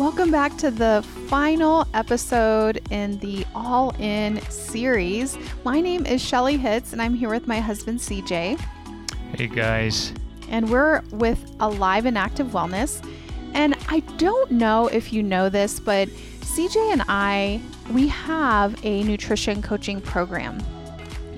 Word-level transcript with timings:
Welcome 0.00 0.30
back 0.30 0.56
to 0.56 0.70
the 0.70 1.06
final 1.28 1.86
episode 1.92 2.80
in 2.90 3.18
the 3.18 3.44
All 3.54 3.94
In 3.98 4.40
series. 4.48 5.36
My 5.62 5.82
name 5.82 6.06
is 6.06 6.22
Shelly 6.22 6.56
Hitz, 6.56 6.94
and 6.94 7.02
I'm 7.02 7.12
here 7.12 7.28
with 7.28 7.46
my 7.46 7.60
husband 7.60 7.98
CJ. 7.98 8.58
Hey 9.36 9.46
guys. 9.46 10.14
And 10.48 10.70
we're 10.70 11.02
with 11.10 11.54
Alive 11.60 12.06
and 12.06 12.16
Active 12.16 12.46
Wellness. 12.46 13.06
And 13.52 13.76
I 13.90 14.00
don't 14.16 14.50
know 14.52 14.86
if 14.86 15.12
you 15.12 15.22
know 15.22 15.50
this, 15.50 15.78
but 15.78 16.08
CJ 16.08 16.92
and 16.92 17.02
I, 17.06 17.60
we 17.92 18.08
have 18.08 18.82
a 18.82 19.02
nutrition 19.02 19.60
coaching 19.60 20.00
program. 20.00 20.62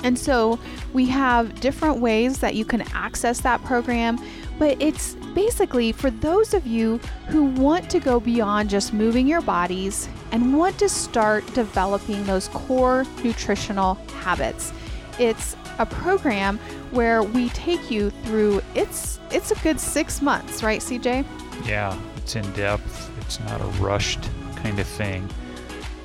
And 0.04 0.16
so 0.16 0.60
we 0.92 1.06
have 1.06 1.58
different 1.58 1.98
ways 1.98 2.38
that 2.38 2.54
you 2.54 2.65
can 2.65 2.82
access 2.95 3.40
that 3.40 3.60
program, 3.65 4.20
but 4.60 4.80
it's 4.80 5.16
basically 5.34 5.92
for 5.92 6.10
those 6.10 6.54
of 6.54 6.66
you 6.66 6.98
who 7.28 7.45
want 7.45 7.90
to 7.90 8.00
go 8.00 8.20
beyond 8.20 8.70
just 8.70 8.92
moving 8.92 9.27
your 9.27 9.40
bodies 9.42 10.09
and 10.30 10.56
want 10.56 10.78
to 10.78 10.88
start 10.88 11.46
developing 11.54 12.24
those 12.24 12.48
core 12.48 13.04
nutritional 13.23 13.95
habits. 14.20 14.73
It's 15.18 15.56
a 15.78 15.87
program 15.87 16.59
where 16.90 17.23
we 17.23 17.48
take 17.50 17.90
you 17.90 18.10
through 18.24 18.60
it's 18.74 19.18
it's 19.30 19.50
a 19.50 19.54
good 19.56 19.80
6 19.80 20.23
months, 20.23 20.62
right 20.62 20.80
CJ? 20.80 21.24
Yeah, 21.66 21.98
it's 22.16 22.37
in 22.37 22.51
depth. 22.52 23.10
It's 23.20 23.40
not 23.40 23.60
a 23.60 23.66
rushed 23.80 24.28
kind 24.56 24.78
of 24.78 24.87
thing. 24.87 25.28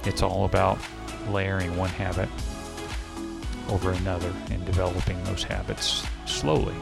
It's 0.05 0.21
all 0.21 0.45
about 0.45 0.77
layering 1.29 1.75
one 1.75 1.89
habit 1.89 2.29
over 3.69 3.91
another 3.91 4.31
and 4.49 4.65
developing 4.65 5.21
those 5.25 5.43
habits 5.43 6.05
slowly 6.25 6.75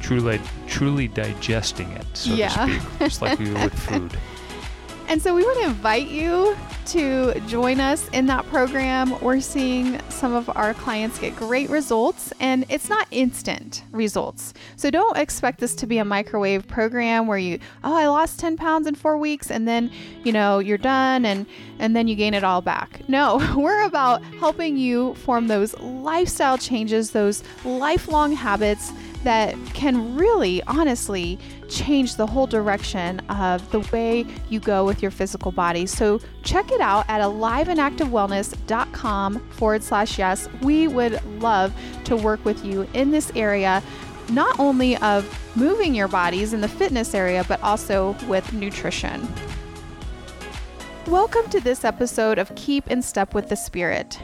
truly 0.00 0.40
truly 0.66 1.08
digesting 1.08 1.90
it, 1.92 2.06
so 2.14 2.34
yeah. 2.34 2.48
to 2.48 2.80
speak, 2.80 2.98
just 2.98 3.22
like 3.22 3.38
we 3.38 3.52
would 3.52 3.72
food. 3.78 4.16
And 5.10 5.20
so 5.20 5.34
we 5.34 5.42
want 5.42 5.58
to 5.58 5.64
invite 5.64 6.06
you 6.06 6.56
to 6.86 7.34
join 7.48 7.80
us 7.80 8.08
in 8.10 8.26
that 8.26 8.46
program. 8.46 9.20
We're 9.20 9.40
seeing 9.40 10.00
some 10.08 10.34
of 10.34 10.48
our 10.56 10.72
clients 10.72 11.18
get 11.18 11.34
great 11.34 11.68
results, 11.68 12.32
and 12.38 12.64
it's 12.68 12.88
not 12.88 13.08
instant 13.10 13.82
results. 13.90 14.54
So 14.76 14.88
don't 14.88 15.16
expect 15.16 15.58
this 15.58 15.74
to 15.74 15.86
be 15.88 15.98
a 15.98 16.04
microwave 16.04 16.68
program 16.68 17.26
where 17.26 17.38
you, 17.38 17.58
oh, 17.82 17.92
I 17.92 18.06
lost 18.06 18.38
10 18.38 18.56
pounds 18.56 18.86
in 18.86 18.94
four 18.94 19.18
weeks, 19.18 19.50
and 19.50 19.66
then, 19.66 19.90
you 20.22 20.30
know, 20.30 20.60
you're 20.60 20.78
done 20.78 21.24
and, 21.24 21.44
and 21.80 21.96
then 21.96 22.06
you 22.06 22.14
gain 22.14 22.32
it 22.32 22.44
all 22.44 22.62
back. 22.62 23.00
No, 23.08 23.44
we're 23.56 23.84
about 23.84 24.22
helping 24.38 24.76
you 24.76 25.14
form 25.14 25.48
those 25.48 25.76
lifestyle 25.80 26.56
changes, 26.56 27.10
those 27.10 27.42
lifelong 27.64 28.30
habits 28.30 28.92
that 29.24 29.54
can 29.74 30.16
really, 30.16 30.62
honestly, 30.64 31.38
change 31.68 32.16
the 32.16 32.26
whole 32.26 32.46
direction 32.46 33.20
of 33.28 33.70
the 33.70 33.80
way 33.92 34.24
you 34.48 34.58
go 34.60 34.82
with 34.84 35.02
your 35.02 35.10
physical 35.10 35.52
body. 35.52 35.84
So 35.86 36.20
check 36.42 36.72
it 36.72 36.80
out 36.80 37.04
at 37.08 37.20
aliveandactivewellness.com 37.20 39.40
forward 39.50 39.82
slash 39.82 40.18
yes. 40.18 40.48
We 40.62 40.88
would 40.88 41.22
love 41.40 41.74
to 42.04 42.16
work 42.16 42.42
with 42.44 42.64
you 42.64 42.88
in 42.94 43.10
this 43.10 43.30
area, 43.36 43.82
not 44.30 44.58
only 44.58 44.96
of 44.98 45.38
moving 45.56 45.94
your 45.94 46.08
bodies 46.08 46.52
in 46.52 46.60
the 46.60 46.68
fitness 46.68 47.14
area, 47.14 47.44
but 47.46 47.62
also 47.62 48.16
with 48.26 48.52
nutrition. 48.52 49.28
Welcome 51.06 51.48
to 51.50 51.60
this 51.60 51.84
episode 51.84 52.38
of 52.38 52.52
Keep 52.54 52.90
in 52.90 53.02
Step 53.02 53.34
with 53.34 53.48
the 53.48 53.56
Spirit. 53.56 54.18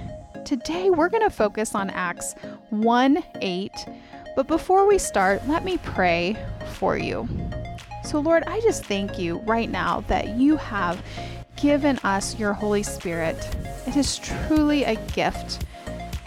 Today 0.44 0.91
we're 0.91 1.08
going 1.08 1.24
to 1.24 1.30
focus 1.30 1.74
on 1.74 1.91
Acts 1.91 2.34
1 2.70 3.24
8 3.41 3.72
but 4.37 4.47
before 4.47 4.87
we 4.87 4.98
start, 4.98 5.48
let 5.48 5.65
me 5.65 5.79
pray 5.79 6.37
for 6.75 6.97
you. 6.97 7.27
So, 8.05 8.20
Lord, 8.20 8.45
I 8.47 8.61
just 8.61 8.84
thank 8.84 9.19
you 9.19 9.39
right 9.39 9.69
now 9.69 10.05
that 10.08 10.36
you 10.36 10.57
have 10.58 11.02
given 11.57 11.98
us 12.05 12.39
your 12.39 12.52
Holy 12.52 12.83
Spirit. 12.83 13.36
It 13.86 13.96
is 13.96 14.19
truly 14.19 14.85
a 14.85 14.95
gift. 15.13 15.64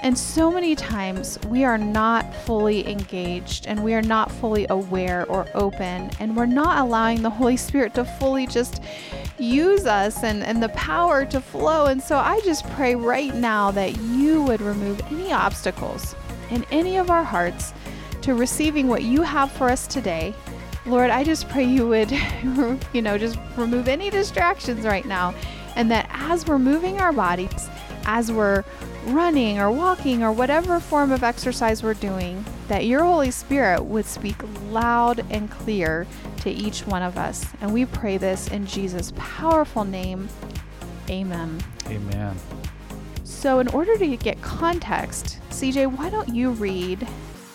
And 0.01 0.17
so 0.17 0.49
many 0.49 0.75
times 0.75 1.37
we 1.47 1.63
are 1.63 1.77
not 1.77 2.33
fully 2.33 2.87
engaged 2.89 3.67
and 3.67 3.83
we 3.83 3.93
are 3.93 4.01
not 4.01 4.31
fully 4.31 4.65
aware 4.69 5.25
or 5.27 5.45
open, 5.53 6.09
and 6.19 6.35
we're 6.35 6.45
not 6.45 6.79
allowing 6.79 7.21
the 7.21 7.29
Holy 7.29 7.57
Spirit 7.57 7.93
to 7.95 8.05
fully 8.05 8.47
just 8.47 8.81
use 9.37 9.85
us 9.85 10.23
and, 10.23 10.43
and 10.43 10.63
the 10.63 10.69
power 10.69 11.25
to 11.25 11.39
flow. 11.39 11.85
And 11.85 12.01
so 12.01 12.17
I 12.17 12.39
just 12.41 12.67
pray 12.71 12.95
right 12.95 13.35
now 13.35 13.71
that 13.71 13.97
you 13.97 14.41
would 14.43 14.61
remove 14.61 15.01
any 15.11 15.31
obstacles 15.31 16.15
in 16.49 16.65
any 16.71 16.97
of 16.97 17.09
our 17.09 17.23
hearts 17.23 17.73
to 18.21 18.33
receiving 18.33 18.87
what 18.87 19.03
you 19.03 19.21
have 19.21 19.51
for 19.51 19.69
us 19.69 19.87
today. 19.87 20.33
Lord, 20.85 21.09
I 21.09 21.23
just 21.23 21.49
pray 21.49 21.63
you 21.63 21.87
would, 21.87 22.11
you 22.93 23.01
know, 23.01 23.17
just 23.17 23.37
remove 23.57 23.87
any 23.87 24.09
distractions 24.09 24.85
right 24.85 25.05
now. 25.05 25.33
And 25.75 25.91
that 25.91 26.09
as 26.11 26.47
we're 26.47 26.59
moving 26.59 26.99
our 26.99 27.13
bodies, 27.13 27.69
as 28.05 28.31
we're 28.31 28.63
running 29.05 29.59
or 29.59 29.71
walking 29.71 30.23
or 30.23 30.31
whatever 30.31 30.79
form 30.79 31.11
of 31.11 31.23
exercise 31.23 31.83
we're 31.83 31.93
doing, 31.93 32.43
that 32.67 32.85
your 32.85 33.03
Holy 33.03 33.31
Spirit 33.31 33.83
would 33.83 34.05
speak 34.05 34.35
loud 34.69 35.25
and 35.29 35.49
clear 35.49 36.07
to 36.41 36.49
each 36.49 36.85
one 36.85 37.01
of 37.01 37.17
us. 37.17 37.45
And 37.61 37.73
we 37.73 37.85
pray 37.85 38.17
this 38.17 38.47
in 38.47 38.65
Jesus' 38.65 39.13
powerful 39.15 39.83
name. 39.83 40.29
Amen. 41.09 41.61
Amen. 41.87 42.35
So, 43.23 43.59
in 43.59 43.67
order 43.69 43.97
to 43.97 44.17
get 44.17 44.41
context, 44.41 45.39
CJ, 45.49 45.97
why 45.97 46.09
don't 46.09 46.33
you 46.35 46.51
read 46.51 47.07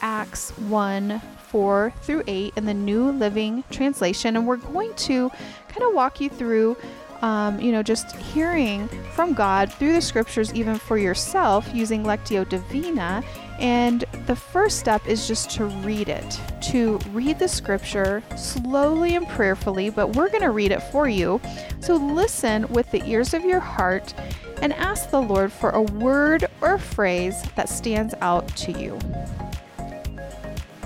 Acts 0.04 0.50
1 0.58 1.20
4 1.48 1.94
through 2.02 2.22
8 2.26 2.52
in 2.56 2.66
the 2.66 2.74
New 2.74 3.10
Living 3.10 3.64
Translation. 3.70 4.36
And 4.36 4.46
we're 4.46 4.58
going 4.58 4.92
to 4.94 5.30
kind 5.68 5.82
of 5.82 5.94
walk 5.94 6.20
you 6.20 6.28
through, 6.28 6.76
um, 7.22 7.58
you 7.58 7.72
know, 7.72 7.82
just 7.82 8.14
hearing 8.16 8.86
from 9.14 9.32
God 9.32 9.72
through 9.72 9.94
the 9.94 10.02
scriptures, 10.02 10.52
even 10.52 10.76
for 10.76 10.98
yourself, 10.98 11.66
using 11.72 12.04
Lectio 12.04 12.46
Divina. 12.46 13.24
And 13.58 14.04
the 14.26 14.36
first 14.36 14.78
step 14.78 15.06
is 15.06 15.26
just 15.26 15.50
to 15.52 15.66
read 15.66 16.10
it, 16.10 16.38
to 16.72 16.98
read 17.12 17.38
the 17.38 17.48
scripture 17.48 18.22
slowly 18.36 19.16
and 19.16 19.26
prayerfully, 19.28 19.88
but 19.88 20.08
we're 20.16 20.28
going 20.28 20.42
to 20.42 20.50
read 20.50 20.70
it 20.70 20.82
for 20.82 21.08
you. 21.08 21.40
So 21.80 21.96
listen 21.96 22.68
with 22.68 22.90
the 22.90 23.02
ears 23.08 23.32
of 23.32 23.42
your 23.42 23.60
heart 23.60 24.12
and 24.60 24.74
ask 24.74 25.10
the 25.10 25.22
Lord 25.22 25.50
for 25.50 25.70
a 25.70 25.82
word 25.82 26.46
or 26.60 26.76
phrase 26.76 27.42
that 27.54 27.70
stands 27.70 28.12
out 28.20 28.48
to 28.56 28.72
you. 28.72 28.98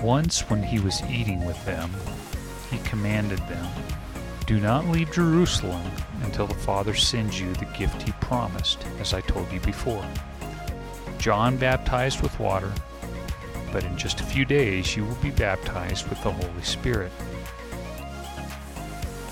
Once, 0.01 0.49
when 0.49 0.63
he 0.63 0.79
was 0.79 1.03
eating 1.09 1.45
with 1.45 1.63
them, 1.65 1.91
he 2.71 2.77
commanded 2.79 3.39
them, 3.49 3.67
Do 4.45 4.59
not 4.59 4.87
leave 4.87 5.11
Jerusalem 5.11 5.91
until 6.23 6.47
the 6.47 6.53
Father 6.53 6.93
sends 6.93 7.39
you 7.39 7.53
the 7.55 7.65
gift 7.77 8.01
he 8.03 8.11
promised, 8.13 8.85
as 8.99 9.13
I 9.13 9.21
told 9.21 9.51
you 9.51 9.59
before. 9.59 10.05
John 11.17 11.57
baptized 11.57 12.21
with 12.21 12.39
water, 12.39 12.71
but 13.73 13.83
in 13.83 13.97
just 13.97 14.21
a 14.21 14.23
few 14.25 14.45
days 14.45 14.95
you 14.95 15.03
will 15.03 15.15
be 15.15 15.31
baptized 15.31 16.07
with 16.07 16.21
the 16.23 16.31
Holy 16.31 16.63
Spirit. 16.63 17.11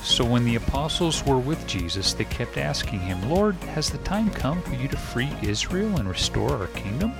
So 0.03 0.25
when 0.25 0.45
the 0.45 0.55
apostles 0.55 1.25
were 1.25 1.38
with 1.38 1.66
Jesus, 1.67 2.13
they 2.13 2.25
kept 2.25 2.57
asking 2.57 2.99
him, 2.99 3.29
Lord, 3.29 3.55
has 3.75 3.89
the 3.89 3.97
time 3.99 4.29
come 4.31 4.61
for 4.61 4.73
you 4.75 4.88
to 4.88 4.97
free 4.97 5.31
Israel 5.41 5.97
and 5.97 6.09
restore 6.09 6.51
our 6.51 6.67
kingdom? 6.67 7.13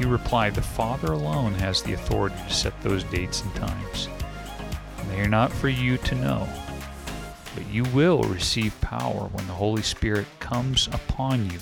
He 0.00 0.06
replied, 0.06 0.54
The 0.54 0.62
Father 0.62 1.12
alone 1.12 1.52
has 1.56 1.82
the 1.82 1.92
authority 1.92 2.36
to 2.48 2.54
set 2.54 2.80
those 2.80 3.04
dates 3.04 3.42
and 3.42 3.54
times. 3.54 4.08
And 4.96 5.10
they 5.10 5.20
are 5.20 5.28
not 5.28 5.52
for 5.52 5.68
you 5.68 5.98
to 5.98 6.14
know. 6.14 6.48
But 7.54 7.66
you 7.66 7.84
will 7.92 8.22
receive 8.22 8.80
power 8.80 9.28
when 9.30 9.46
the 9.46 9.52
Holy 9.52 9.82
Spirit 9.82 10.26
comes 10.38 10.86
upon 10.86 11.50
you. 11.50 11.58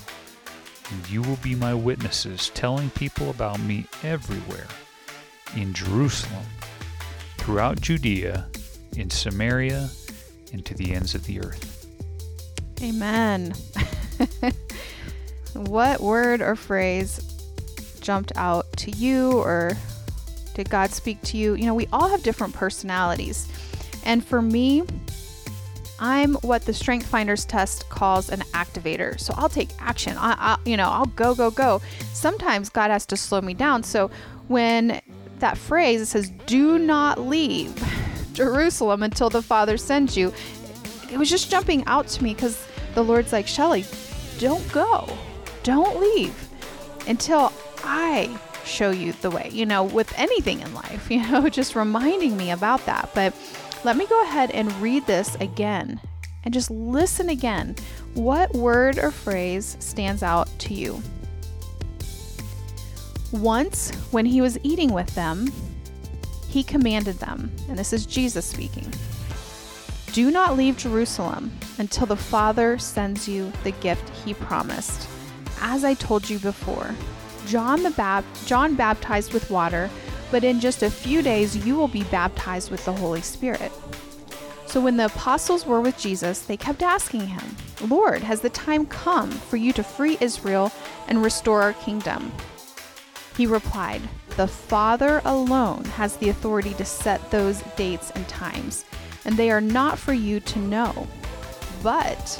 And 0.89 1.09
you 1.09 1.21
will 1.21 1.35
be 1.43 1.53
my 1.53 1.73
witnesses, 1.73 2.49
telling 2.53 2.89
people 2.91 3.29
about 3.29 3.59
me 3.59 3.87
everywhere 4.03 4.67
in 5.57 5.73
Jerusalem, 5.73 6.45
throughout 7.39 7.81
Judea, 7.81 8.47
in 8.95 9.09
Samaria, 9.09 9.89
and 10.53 10.65
to 10.65 10.73
the 10.75 10.93
ends 10.93 11.13
of 11.13 11.25
the 11.25 11.41
earth. 11.41 11.87
Amen. 12.81 13.53
what 15.53 15.99
word 15.99 16.41
or 16.41 16.55
phrase 16.55 17.28
jumped 18.09 18.31
out 18.37 18.65
to 18.75 18.89
you 18.89 19.33
or 19.33 19.77
did 20.55 20.67
God 20.67 20.89
speak 20.89 21.21
to 21.21 21.37
you? 21.37 21.53
You 21.53 21.67
know, 21.67 21.75
we 21.75 21.85
all 21.93 22.09
have 22.09 22.23
different 22.23 22.55
personalities. 22.55 23.47
And 24.03 24.25
for 24.25 24.41
me, 24.41 24.81
I'm 25.99 26.33
what 26.37 26.63
the 26.65 26.73
Strength 26.73 27.05
Finders 27.05 27.45
test 27.45 27.87
calls 27.89 28.31
an 28.31 28.39
activator. 28.51 29.19
So 29.19 29.35
I'll 29.37 29.47
take 29.47 29.69
action. 29.77 30.17
I, 30.17 30.33
I, 30.39 30.57
you 30.65 30.75
know, 30.75 30.89
I'll 30.89 31.05
go, 31.05 31.35
go, 31.35 31.51
go. 31.51 31.83
Sometimes 32.13 32.69
God 32.69 32.89
has 32.89 33.05
to 33.05 33.15
slow 33.15 33.41
me 33.41 33.53
down. 33.53 33.83
So 33.83 34.09
when 34.47 35.01
that 35.37 35.55
phrase 35.55 36.09
says, 36.09 36.31
"Do 36.47 36.79
not 36.79 37.21
leave 37.21 37.75
Jerusalem 38.33 39.03
until 39.03 39.29
the 39.29 39.43
Father 39.43 39.77
sends 39.77 40.17
you," 40.17 40.33
it 41.11 41.19
was 41.19 41.29
just 41.29 41.51
jumping 41.51 41.85
out 41.85 42.07
to 42.07 42.23
me 42.23 42.33
because 42.33 42.65
the 42.95 43.03
Lord's 43.03 43.31
like, 43.31 43.45
Shelly, 43.45 43.85
don't 44.39 44.67
go, 44.71 45.07
don't 45.61 45.99
leave 46.01 46.49
until 47.07 47.53
I 47.83 48.37
show 48.65 48.91
you 48.91 49.13
the 49.13 49.29
way, 49.31 49.49
you 49.51 49.65
know, 49.65 49.83
with 49.83 50.13
anything 50.17 50.61
in 50.61 50.73
life, 50.73 51.09
you 51.11 51.25
know, 51.29 51.49
just 51.49 51.75
reminding 51.75 52.37
me 52.37 52.51
about 52.51 52.85
that. 52.85 53.09
But 53.13 53.33
Let 53.85 53.95
me 53.95 54.05
go 54.07 54.21
ahead 54.23 54.51
and 54.51 54.69
read 54.81 55.05
this 55.07 55.35
again 55.35 56.01
and 56.43 56.53
just 56.53 56.69
listen 56.69 57.29
again. 57.29 57.75
What 58.13 58.53
word 58.53 58.99
or 58.99 59.09
phrase 59.11 59.77
stands 59.79 60.21
out 60.21 60.49
to 60.59 60.73
you? 60.73 61.01
Once, 63.31 63.91
when 64.11 64.25
he 64.25 64.41
was 64.41 64.57
eating 64.63 64.91
with 64.91 65.13
them, 65.15 65.49
he 66.47 66.63
commanded 66.63 67.19
them, 67.19 67.51
and 67.69 67.77
this 67.77 67.93
is 67.93 68.05
Jesus 68.07 68.45
speaking 68.45 68.91
Do 70.13 70.31
not 70.31 70.57
leave 70.57 70.75
Jerusalem 70.75 71.51
until 71.77 72.07
the 72.07 72.17
Father 72.17 72.77
sends 72.79 73.27
you 73.29 73.53
the 73.63 73.71
gift 73.71 74.09
he 74.25 74.33
promised. 74.33 75.07
As 75.61 75.83
I 75.85 75.93
told 75.93 76.29
you 76.29 76.39
before, 76.39 76.95
John 77.47 77.83
the 77.83 77.91
Bab- 77.91 78.25
John 78.45 78.75
baptized 78.75 79.33
with 79.33 79.49
water, 79.49 79.89
but 80.31 80.43
in 80.43 80.59
just 80.59 80.83
a 80.83 80.89
few 80.89 81.21
days 81.21 81.55
you 81.55 81.75
will 81.75 81.87
be 81.87 82.03
baptized 82.05 82.71
with 82.71 82.83
the 82.85 82.93
Holy 82.93 83.21
Spirit. 83.21 83.71
So 84.65 84.79
when 84.79 84.97
the 84.97 85.05
apostles 85.05 85.65
were 85.65 85.81
with 85.81 85.97
Jesus, 85.97 86.41
they 86.41 86.55
kept 86.55 86.83
asking 86.83 87.27
him, 87.27 87.55
Lord, 87.81 88.21
has 88.21 88.41
the 88.41 88.51
time 88.51 88.85
come 88.85 89.31
for 89.31 89.57
you 89.57 89.73
to 89.73 89.83
free 89.83 90.17
Israel 90.21 90.71
and 91.07 91.23
restore 91.23 91.63
our 91.63 91.73
kingdom? 91.73 92.31
He 93.35 93.47
replied, 93.47 94.01
The 94.37 94.47
Father 94.47 95.21
alone 95.25 95.85
has 95.95 96.17
the 96.17 96.29
authority 96.29 96.73
to 96.75 96.85
set 96.85 97.31
those 97.31 97.63
dates 97.77 98.11
and 98.11 98.27
times, 98.27 98.85
and 99.25 99.35
they 99.35 99.49
are 99.49 99.61
not 99.61 99.97
for 99.97 100.13
you 100.13 100.39
to 100.41 100.59
know. 100.59 101.07
But 101.81 102.39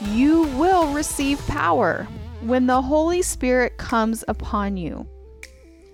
you 0.00 0.42
will 0.58 0.92
receive 0.92 1.44
power 1.48 2.06
when 2.40 2.66
the 2.66 2.80
Holy 2.80 3.22
Spirit 3.22 3.76
comes 3.78 4.24
upon 4.28 4.76
you, 4.76 5.06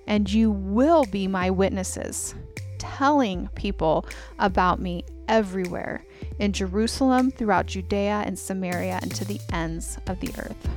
and 0.06 0.30
you 0.30 0.50
will 0.50 1.04
be 1.06 1.26
my 1.26 1.50
witnesses, 1.50 2.34
telling 2.78 3.48
people 3.54 4.06
about 4.38 4.80
me 4.80 5.04
everywhere 5.28 6.04
in 6.38 6.52
Jerusalem, 6.52 7.30
throughout 7.30 7.66
Judea 7.66 8.22
and 8.26 8.38
Samaria, 8.38 8.98
and 9.00 9.14
to 9.14 9.24
the 9.24 9.40
ends 9.52 9.98
of 10.06 10.20
the 10.20 10.30
earth. 10.38 10.68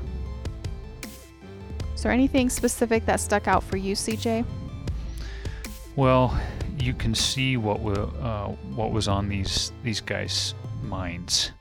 Is 1.94 2.04
there 2.04 2.12
anything 2.12 2.50
specific 2.50 3.06
that 3.06 3.20
stuck 3.20 3.48
out 3.48 3.64
for 3.64 3.76
you, 3.76 3.96
CJ? 3.96 4.46
Well, 5.96 6.40
you 6.78 6.94
can 6.94 7.16
see 7.16 7.58
what 7.58 7.80
uh, 7.80 8.50
what 8.76 8.92
was 8.92 9.08
on 9.08 9.30
these 9.30 9.72
these 9.84 10.00
guys' 10.00 10.54
minds. 10.84 11.52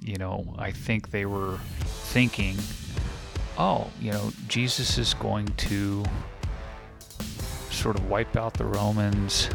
You 0.00 0.16
know, 0.16 0.54
I 0.58 0.70
think 0.70 1.10
they 1.10 1.26
were 1.26 1.58
thinking, 2.08 2.56
"Oh, 3.58 3.90
you 4.00 4.12
know, 4.12 4.32
Jesus 4.46 4.96
is 4.98 5.14
going 5.14 5.46
to 5.56 6.04
sort 7.70 7.96
of 7.96 8.08
wipe 8.08 8.36
out 8.36 8.54
the 8.54 8.64
Romans, 8.64 9.48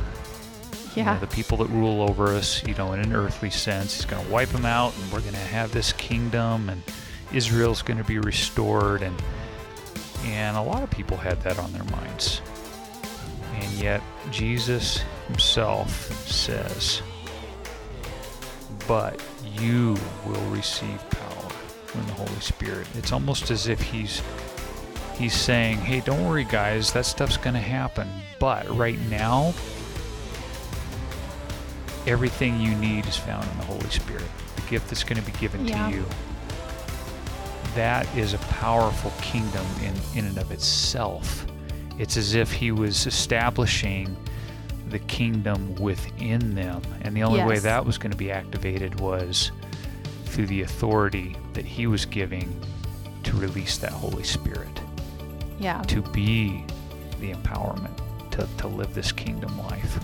you 0.95 1.03
know, 1.03 1.11
Yeah. 1.13 1.19
the 1.19 1.27
people 1.27 1.57
that 1.59 1.69
rule 1.69 2.01
over 2.07 2.27
us, 2.27 2.63
you 2.63 2.75
know, 2.75 2.94
in 2.94 3.00
an 3.00 3.13
earthly 3.13 3.50
sense. 3.50 3.95
He's 3.95 4.05
going 4.05 4.23
to 4.25 4.31
wipe 4.31 4.50
them 4.50 4.65
out, 4.65 4.94
and 5.01 5.11
we're 5.11 5.21
going 5.21 5.33
to 5.33 5.39
have 5.39 5.71
this 5.71 5.94
kingdom, 5.94 6.69
and 6.69 6.83
Israel's 7.31 7.81
going 7.81 7.97
to 7.97 8.03
be 8.03 8.19
restored." 8.19 9.01
And 9.01 9.15
and 10.25 10.55
a 10.55 10.61
lot 10.61 10.83
of 10.83 10.89
people 10.89 11.17
had 11.17 11.41
that 11.41 11.59
on 11.59 11.73
their 11.73 11.83
minds. 11.85 12.41
And 13.59 13.71
yet, 13.73 14.01
Jesus 14.31 15.01
himself 15.27 15.91
says, 16.25 17.01
But 18.88 19.21
you 19.59 19.97
will 20.25 20.50
receive 20.50 20.97
power 21.09 21.23
when 21.94 22.06
the 22.07 22.13
Holy 22.13 22.40
Spirit. 22.40 22.88
It's 22.95 23.12
almost 23.12 23.51
as 23.51 23.68
if 23.68 23.81
he's 23.81 24.22
he's 25.18 25.34
saying, 25.34 25.78
Hey, 25.78 26.00
don't 26.01 26.28
worry 26.28 26.44
guys, 26.45 26.92
that 26.94 27.06
stuff's 27.06 27.38
gonna 27.38 27.60
happen. 27.62 28.10
But 28.40 28.69
right 28.75 29.00
now, 29.10 29.54
everything 32.06 32.60
you 32.60 32.75
need 32.75 33.06
is 33.06 33.16
found 33.18 33.50
in 33.51 33.57
the 33.57 33.66
Holy 33.66 33.90
Spirit. 33.90 34.24
The 34.56 34.62
gift 34.63 34.90
that's 34.90 35.04
gonna 35.04 35.22
be 35.22 35.31
given 35.34 35.68
Yeah. 35.68 35.90
to 35.90 35.95
you. 35.95 36.06
That 37.75 38.07
is 38.16 38.34
a 38.34 38.38
powerful 38.39 39.12
kingdom 39.22 39.66
in, 39.81 39.94
in 40.19 40.25
and 40.25 40.38
of 40.38 40.51
itself. 40.51 41.46
It's 41.98 42.18
as 42.18 42.36
if 42.36 42.51
he 42.51 42.72
was 42.72 43.07
establishing 43.07 44.16
the 44.89 45.00
kingdom 45.00 45.74
within 45.75 46.54
them. 46.54 46.81
And 47.01 47.16
the 47.16 47.24
only 47.24 47.44
way 47.44 47.57
that 47.60 47.84
was 47.86 47.98
going 47.98 48.12
to 48.12 48.18
be 48.18 48.31
activated 48.31 49.00
was 49.00 49.51
through 50.33 50.47
the 50.47 50.63
authority 50.63 51.35
that 51.53 51.63
he 51.65 51.85
was 51.88 52.06
giving 52.06 52.59
to 53.24 53.35
release 53.38 53.77
that 53.77 53.91
Holy 53.91 54.24
Spirit, 54.24 54.81
Yeah. 55.59 55.81
to 55.83 56.01
be 56.01 56.65
the 57.19 57.31
empowerment 57.33 57.95
to, 58.31 58.47
to 58.57 58.68
live 58.68 58.94
this 58.95 59.12
kingdom 59.12 59.57
life. 59.59 60.00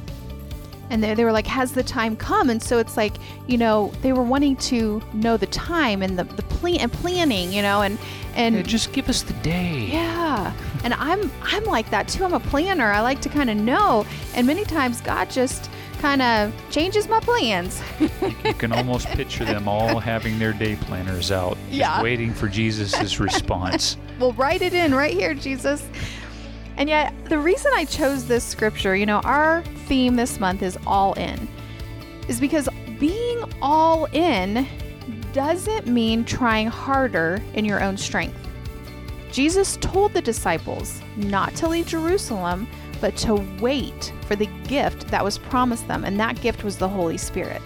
and 0.91 1.03
they, 1.03 1.13
they 1.15 1.23
were 1.23 1.31
like 1.31 1.47
has 1.47 1.71
the 1.71 1.83
time 1.83 2.15
come 2.15 2.49
and 2.49 2.61
so 2.63 2.77
it's 2.77 2.95
like 2.97 3.13
you 3.47 3.57
know 3.57 3.91
they 4.01 4.13
were 4.13 4.23
wanting 4.23 4.55
to 4.55 5.01
know 5.13 5.35
the 5.37 5.45
time 5.47 6.01
and 6.01 6.17
the, 6.17 6.23
the 6.23 6.41
plan 6.43 6.77
and 6.79 6.91
planning 6.93 7.51
you 7.51 7.61
know 7.61 7.81
and 7.81 7.97
and 8.35 8.55
Yeah, 8.55 8.61
just 8.63 8.91
give 8.93 9.07
us 9.09 9.21
the 9.23 9.33
day. 9.43 9.87
yeah 9.91 10.53
and 10.83 10.93
i'm 10.95 11.31
i'm 11.43 11.63
like 11.65 11.89
that 11.91 12.07
too 12.07 12.23
i'm 12.23 12.33
a 12.33 12.39
planner 12.39 12.91
i 12.91 13.01
like 13.01 13.19
to 13.21 13.29
kind 13.29 13.49
of 13.51 13.57
know 13.57 14.05
and 14.35 14.47
many 14.47 14.63
times 14.65 15.01
god 15.01 15.29
just 15.29 15.69
kind 15.99 16.21
of 16.21 16.53
changes 16.71 17.07
my 17.07 17.19
plans 17.19 17.81
You, 17.99 18.53
can 18.53 18.71
almost 18.71 19.07
picture 19.07 19.45
them 19.45 19.67
all 19.67 19.99
having 20.11 20.39
their 20.39 20.53
day 20.53 20.75
planners 20.77 21.31
out, 21.31 21.57
Yeah. 21.69 22.01
waiting 22.01 22.33
for 22.33 22.47
Jesus' 22.47 23.19
response. 23.19 23.97
We'll 24.19 24.33
write 24.33 24.61
it 24.61 24.73
in 24.73 24.93
right 24.95 25.13
here, 25.13 25.33
Jesus. 25.33 25.85
And 26.77 26.87
yet, 26.87 27.13
the 27.25 27.37
reason 27.37 27.71
I 27.75 27.83
chose 27.85 28.25
this 28.25 28.43
scripture, 28.45 28.95
you 28.95 29.05
know, 29.05 29.19
our 29.19 29.63
theme 29.87 30.15
this 30.15 30.39
month 30.39 30.63
is 30.63 30.77
all 30.87 31.13
in, 31.13 31.47
is 32.29 32.39
because 32.39 32.69
being 32.99 33.43
all 33.61 34.05
in 34.13 34.65
doesn't 35.33 35.87
mean 35.87 36.23
trying 36.23 36.67
harder 36.67 37.41
in 37.53 37.65
your 37.65 37.83
own 37.83 37.97
strength. 37.97 38.37
Jesus 39.31 39.77
told 39.77 40.13
the 40.13 40.21
disciples 40.21 41.01
not 41.17 41.53
to 41.55 41.67
leave 41.67 41.85
Jerusalem, 41.87 42.67
but 43.01 43.15
to 43.17 43.35
wait 43.61 44.13
for 44.21 44.35
the 44.35 44.47
gift 44.67 45.07
that 45.07 45.23
was 45.23 45.37
promised 45.37 45.87
them, 45.87 46.03
and 46.03 46.19
that 46.19 46.41
gift 46.41 46.63
was 46.63 46.77
the 46.77 46.89
Holy 46.89 47.17
Spirit. 47.17 47.61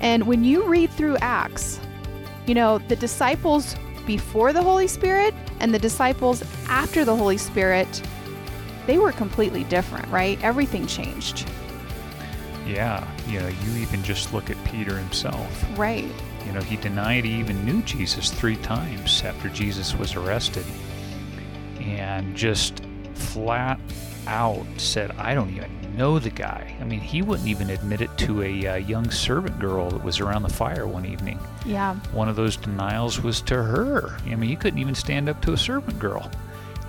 And 0.00 0.26
when 0.26 0.44
you 0.44 0.64
read 0.64 0.90
through 0.90 1.16
Acts, 1.18 1.80
you 2.46 2.54
know, 2.54 2.78
the 2.78 2.96
disciples 2.96 3.76
before 4.06 4.52
the 4.52 4.62
Holy 4.62 4.86
Spirit 4.86 5.34
and 5.60 5.74
the 5.74 5.78
disciples 5.78 6.42
after 6.68 7.04
the 7.04 7.14
Holy 7.14 7.36
Spirit, 7.36 8.02
they 8.86 8.98
were 8.98 9.12
completely 9.12 9.64
different, 9.64 10.08
right? 10.08 10.42
Everything 10.42 10.86
changed. 10.86 11.48
Yeah, 12.66 13.06
you 13.26 13.40
know, 13.40 13.48
you 13.48 13.82
even 13.82 14.02
just 14.02 14.32
look 14.32 14.50
at 14.50 14.62
Peter 14.64 14.96
himself. 14.96 15.78
Right. 15.78 16.08
You 16.46 16.52
know, 16.52 16.60
he 16.60 16.76
denied 16.76 17.24
he 17.24 17.32
even 17.32 17.64
knew 17.64 17.82
Jesus 17.82 18.30
three 18.30 18.56
times 18.56 19.22
after 19.24 19.48
Jesus 19.50 19.94
was 19.94 20.14
arrested. 20.14 20.64
And 21.80 22.34
just 22.34 22.82
flat 23.14 23.78
out 24.28 24.64
said, 24.76 25.10
I 25.18 25.34
don't 25.34 25.50
even 25.50 25.96
know 25.96 26.18
the 26.18 26.30
guy. 26.30 26.76
I 26.80 26.84
mean, 26.84 27.00
he 27.00 27.22
wouldn't 27.22 27.48
even 27.48 27.70
admit 27.70 28.00
it 28.00 28.16
to 28.18 28.42
a 28.42 28.66
uh, 28.66 28.74
young 28.76 29.10
servant 29.10 29.58
girl 29.58 29.90
that 29.90 30.04
was 30.04 30.20
around 30.20 30.42
the 30.42 30.48
fire 30.48 30.86
one 30.86 31.04
evening. 31.04 31.40
Yeah. 31.66 31.96
One 32.12 32.28
of 32.28 32.36
those 32.36 32.56
denials 32.56 33.20
was 33.20 33.40
to 33.42 33.54
her. 33.54 34.16
I 34.26 34.36
mean, 34.36 34.48
he 34.48 34.56
couldn't 34.56 34.78
even 34.78 34.94
stand 34.94 35.28
up 35.28 35.42
to 35.42 35.52
a 35.52 35.56
servant 35.56 35.98
girl. 35.98 36.30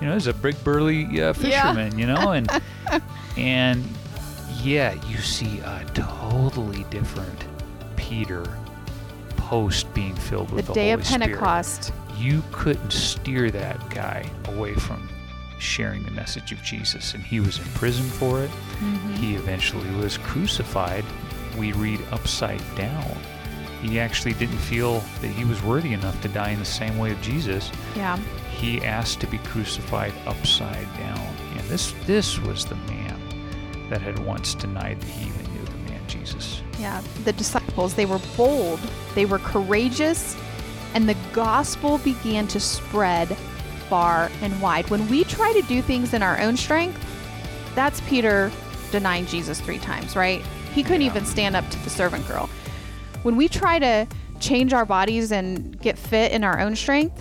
You 0.00 0.06
know, 0.06 0.14
he's 0.14 0.28
a 0.28 0.32
big 0.34 0.62
burly 0.62 1.20
uh, 1.20 1.32
fisherman, 1.32 1.98
you 1.98 2.06
know, 2.06 2.32
and 2.32 2.48
and 3.36 3.84
yeah, 4.62 4.94
you 5.08 5.18
see 5.18 5.58
a 5.60 5.84
totally 5.92 6.84
different 6.90 7.44
Peter 7.96 8.44
post 9.36 9.92
being 9.92 10.14
filled 10.14 10.48
The 10.48 10.54
with 10.54 10.66
the, 10.66 10.72
day 10.72 10.90
Holy 10.90 11.00
of 11.00 11.06
Spirit. 11.06 11.20
Pentecost. 11.22 11.92
You 12.16 12.42
couldn't 12.52 12.92
steer 12.92 13.50
that 13.50 13.90
guy 13.90 14.30
away 14.46 14.74
from 14.74 15.08
sharing 15.60 16.02
the 16.02 16.10
message 16.10 16.52
of 16.52 16.62
Jesus, 16.62 17.14
and 17.14 17.22
he 17.22 17.40
was 17.40 17.58
in 17.58 17.64
prison 17.74 18.04
for 18.04 18.42
it. 18.42 18.50
Mhm. 18.80 19.16
He 19.18 19.34
eventually 19.34 19.90
was 19.92 20.16
crucified. 20.18 21.04
We 21.56 21.72
read 21.72 22.00
upside 22.10 22.62
down. 22.76 23.16
He 23.82 23.98
actually 23.98 24.34
didn't 24.34 24.58
feel 24.58 25.02
that 25.20 25.28
he 25.28 25.44
was 25.44 25.62
worthy 25.62 25.92
enough 25.92 26.20
to 26.22 26.28
die 26.28 26.50
in 26.50 26.58
the 26.58 26.64
same 26.64 26.98
way 26.98 27.12
of 27.12 27.22
Jesus. 27.22 27.70
Yeah. 27.96 28.18
He 28.58 28.84
asked 28.84 29.20
to 29.20 29.26
be 29.26 29.38
crucified 29.38 30.12
upside 30.26 30.86
down. 30.98 31.34
And 31.56 31.68
this 31.68 31.94
this 32.06 32.38
was 32.38 32.66
the 32.66 32.74
man 32.74 33.18
that 33.88 34.02
had 34.02 34.18
once 34.18 34.54
denied 34.54 35.00
that 35.00 35.08
he 35.08 35.28
even 35.28 35.52
knew 35.54 35.64
the 35.64 35.90
man 35.90 36.00
Jesus. 36.06 36.62
Yeah. 36.78 37.00
The 37.24 37.32
disciples, 37.32 37.94
they 37.94 38.06
were 38.06 38.20
bold, 38.36 38.80
they 39.14 39.24
were 39.24 39.38
courageous, 39.38 40.36
and 40.94 41.08
the 41.08 41.16
gospel 41.32 41.98
began 41.98 42.46
to 42.48 42.60
spread 42.60 43.36
far 43.90 44.30
and 44.40 44.58
wide. 44.62 44.88
When 44.88 45.06
we 45.08 45.24
try 45.24 45.52
to 45.52 45.62
do 45.62 45.82
things 45.82 46.14
in 46.14 46.22
our 46.22 46.38
own 46.40 46.56
strength, 46.56 47.04
that's 47.74 48.00
Peter 48.02 48.50
denying 48.92 49.26
Jesus 49.26 49.60
three 49.60 49.78
times, 49.78 50.16
right? 50.16 50.42
He 50.72 50.82
couldn't 50.82 51.02
Yeah. 51.02 51.08
even 51.08 51.26
stand 51.26 51.56
up 51.56 51.68
to 51.70 51.78
the 51.84 51.90
servant 51.90 52.26
girl. 52.28 52.48
When 53.24 53.36
we 53.36 53.48
try 53.48 53.78
to 53.80 54.06
change 54.38 54.72
our 54.72 54.86
bodies 54.86 55.32
and 55.32 55.78
get 55.80 55.98
fit 55.98 56.32
in 56.32 56.44
our 56.44 56.60
own 56.60 56.74
strength, 56.76 57.20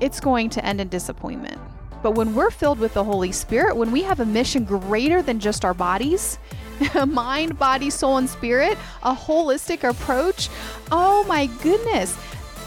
it's 0.00 0.20
going 0.20 0.50
to 0.50 0.64
end 0.64 0.80
in 0.80 0.88
disappointment. 0.88 1.60
But 2.02 2.12
when 2.12 2.34
we're 2.34 2.50
filled 2.50 2.78
with 2.78 2.94
the 2.94 3.04
Holy 3.04 3.32
Spirit, 3.32 3.76
when 3.76 3.90
we 3.90 4.02
have 4.02 4.20
a 4.20 4.24
mission 4.24 4.64
greater 4.64 5.20
than 5.20 5.40
just 5.40 5.64
our 5.64 5.74
bodies, 5.74 6.38
mind, 7.06 7.58
body, 7.58 7.90
soul, 7.90 8.18
and 8.18 8.28
spirit, 8.30 8.78
a 9.02 9.14
holistic 9.14 9.88
approach, 9.88 10.48
oh 10.92 11.24
my 11.24 11.46
goodness, 11.62 12.16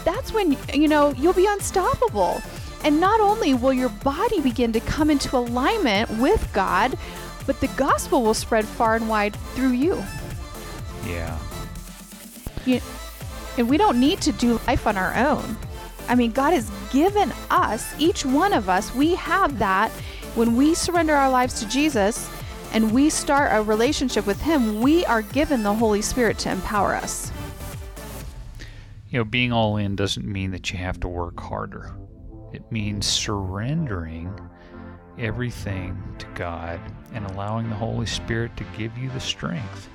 that's 0.04 0.32
when, 0.32 0.56
you 0.72 0.88
know, 0.88 1.10
you'll 1.12 1.32
be 1.34 1.46
unstoppable. 1.46 2.42
And 2.88 3.00
not 3.00 3.20
only 3.20 3.52
will 3.52 3.74
your 3.74 3.90
body 3.90 4.40
begin 4.40 4.72
to 4.72 4.80
come 4.80 5.10
into 5.10 5.36
alignment 5.36 6.08
with 6.12 6.48
God, 6.54 6.96
but 7.44 7.60
the 7.60 7.68
gospel 7.76 8.22
will 8.22 8.32
spread 8.32 8.64
far 8.64 8.96
and 8.96 9.10
wide 9.10 9.36
through 9.54 9.72
you. 9.72 10.02
Yeah. 11.06 11.38
You, 12.64 12.80
and 13.58 13.68
we 13.68 13.76
don't 13.76 14.00
need 14.00 14.22
to 14.22 14.32
do 14.32 14.58
life 14.66 14.86
on 14.86 14.96
our 14.96 15.14
own. 15.14 15.58
I 16.08 16.14
mean, 16.14 16.30
God 16.30 16.54
has 16.54 16.70
given 16.90 17.30
us, 17.50 17.92
each 17.98 18.24
one 18.24 18.54
of 18.54 18.70
us, 18.70 18.94
we 18.94 19.16
have 19.16 19.58
that. 19.58 19.90
When 20.34 20.56
we 20.56 20.74
surrender 20.74 21.14
our 21.14 21.28
lives 21.28 21.60
to 21.60 21.68
Jesus 21.68 22.26
and 22.72 22.90
we 22.90 23.10
start 23.10 23.50
a 23.52 23.62
relationship 23.62 24.26
with 24.26 24.40
Him, 24.40 24.80
we 24.80 25.04
are 25.04 25.20
given 25.20 25.62
the 25.62 25.74
Holy 25.74 26.00
Spirit 26.00 26.38
to 26.38 26.50
empower 26.50 26.94
us. 26.94 27.30
You 29.10 29.18
know, 29.18 29.24
being 29.24 29.52
all 29.52 29.76
in 29.76 29.94
doesn't 29.94 30.24
mean 30.24 30.52
that 30.52 30.72
you 30.72 30.78
have 30.78 30.98
to 31.00 31.08
work 31.08 31.38
harder. 31.38 31.94
It 32.58 32.72
means 32.72 33.06
surrendering 33.06 34.36
everything 35.16 35.96
to 36.18 36.26
God 36.34 36.80
and 37.14 37.24
allowing 37.26 37.68
the 37.68 37.76
Holy 37.76 38.04
Spirit 38.04 38.56
to 38.56 38.64
give 38.76 38.98
you 38.98 39.10
the 39.10 39.20
strength. 39.20 39.88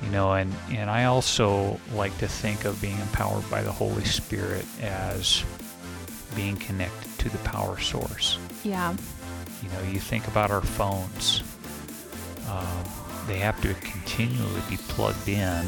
You 0.00 0.08
know, 0.10 0.34
and, 0.34 0.54
and 0.70 0.88
I 0.88 1.06
also 1.06 1.80
like 1.94 2.16
to 2.18 2.28
think 2.28 2.64
of 2.64 2.80
being 2.80 2.96
empowered 3.00 3.50
by 3.50 3.62
the 3.62 3.72
Holy 3.72 4.04
Spirit 4.04 4.64
as 4.80 5.42
being 6.36 6.56
connected 6.58 7.18
to 7.18 7.28
the 7.28 7.38
power 7.38 7.76
source. 7.80 8.38
Yeah. 8.62 8.94
You 9.60 9.68
know, 9.70 9.82
you 9.90 9.98
think 9.98 10.28
about 10.28 10.52
our 10.52 10.62
phones, 10.62 11.42
uh, 12.46 12.84
they 13.26 13.38
have 13.38 13.60
to 13.62 13.74
continually 13.74 14.62
be 14.70 14.76
plugged 14.76 15.28
in 15.28 15.66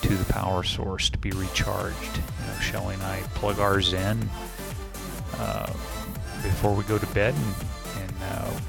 to 0.00 0.16
the 0.16 0.32
power 0.32 0.62
source 0.62 1.10
to 1.10 1.18
be 1.18 1.30
recharged. 1.32 2.16
You 2.16 2.46
know, 2.46 2.60
Shelly 2.62 2.94
and 2.94 3.02
I 3.02 3.20
plug 3.34 3.58
ours 3.58 3.92
in 3.92 4.30
uh, 5.38 5.72
before 6.42 6.74
we 6.74 6.84
go 6.84 6.98
to 6.98 7.06
bed, 7.08 7.34
and, 7.34 8.02
and 8.02 8.12
uh, 8.30 8.60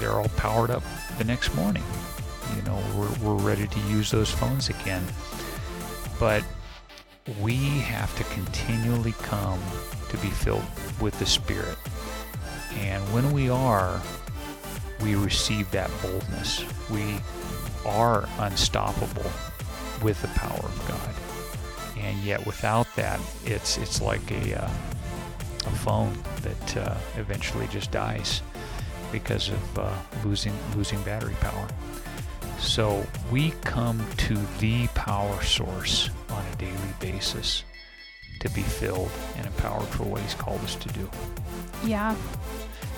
they're 0.00 0.12
all 0.12 0.28
powered 0.36 0.70
up 0.70 0.82
the 1.18 1.24
next 1.24 1.54
morning. 1.54 1.84
You 2.56 2.62
know, 2.62 2.82
we're, 2.96 3.12
we're 3.26 3.42
ready 3.42 3.66
to 3.66 3.80
use 3.80 4.10
those 4.10 4.30
phones 4.30 4.68
again. 4.68 5.02
But 6.18 6.44
we 7.40 7.56
have 7.56 8.16
to 8.18 8.24
continually 8.34 9.12
come 9.22 9.60
to 10.08 10.16
be 10.18 10.28
filled 10.28 10.64
with 11.00 11.18
the 11.18 11.26
Spirit. 11.26 11.76
And 12.78 13.02
when 13.12 13.32
we 13.32 13.48
are, 13.48 14.00
we 15.02 15.14
receive 15.14 15.70
that 15.70 15.90
boldness. 16.02 16.64
We 16.90 17.18
are 17.86 18.28
unstoppable 18.38 19.30
with 20.02 20.20
the 20.22 20.28
power 20.28 20.64
of 20.64 20.84
God. 20.88 22.02
And 22.02 22.18
yet, 22.24 22.44
without 22.46 22.86
that, 22.96 23.20
it's 23.44 23.78
it's 23.78 24.00
like 24.00 24.30
a 24.30 24.64
uh, 24.64 24.70
a 25.66 25.70
phone 25.70 26.16
that 26.42 26.76
uh, 26.76 26.96
eventually 27.16 27.66
just 27.68 27.90
dies 27.90 28.42
because 29.10 29.50
of 29.50 29.78
uh, 29.78 29.92
losing 30.24 30.54
losing 30.74 31.00
battery 31.02 31.34
power. 31.40 31.68
So 32.58 33.04
we 33.30 33.50
come 33.62 34.04
to 34.18 34.36
the 34.58 34.86
power 34.88 35.42
source 35.42 36.10
on 36.30 36.44
a 36.46 36.56
daily 36.56 36.94
basis 37.00 37.64
to 38.40 38.48
be 38.50 38.62
filled 38.62 39.10
and 39.36 39.46
empowered 39.46 39.88
for 39.88 40.04
what 40.04 40.20
He's 40.20 40.34
called 40.34 40.60
us 40.62 40.74
to 40.76 40.88
do. 40.90 41.08
Yeah. 41.84 42.16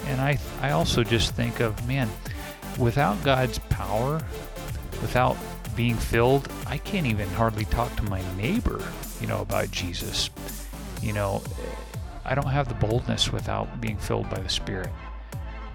And 0.07 0.21
I 0.21 0.39
I 0.61 0.71
also 0.71 1.03
just 1.03 1.35
think 1.35 1.61
of 1.61 1.87
man, 1.89 2.09
without 2.79 3.23
God's 3.25 3.59
power, 3.71 4.23
without 5.01 5.37
being 5.77 5.97
filled, 5.97 6.49
I 6.67 6.79
can't 6.79 7.07
even 7.07 7.29
hardly 7.31 7.65
talk 7.65 7.95
to 7.97 8.03
my 8.05 8.23
neighbor, 8.37 8.81
you 9.21 9.27
know, 9.27 9.41
about 9.41 9.71
Jesus. 9.71 10.31
You 11.03 11.13
know, 11.13 11.43
I 12.25 12.35
don't 12.35 12.47
have 12.49 12.69
the 12.69 12.75
boldness 12.87 13.33
without 13.33 13.81
being 13.81 13.99
filled 13.99 14.29
by 14.31 14.39
the 14.41 14.49
Spirit 14.49 14.91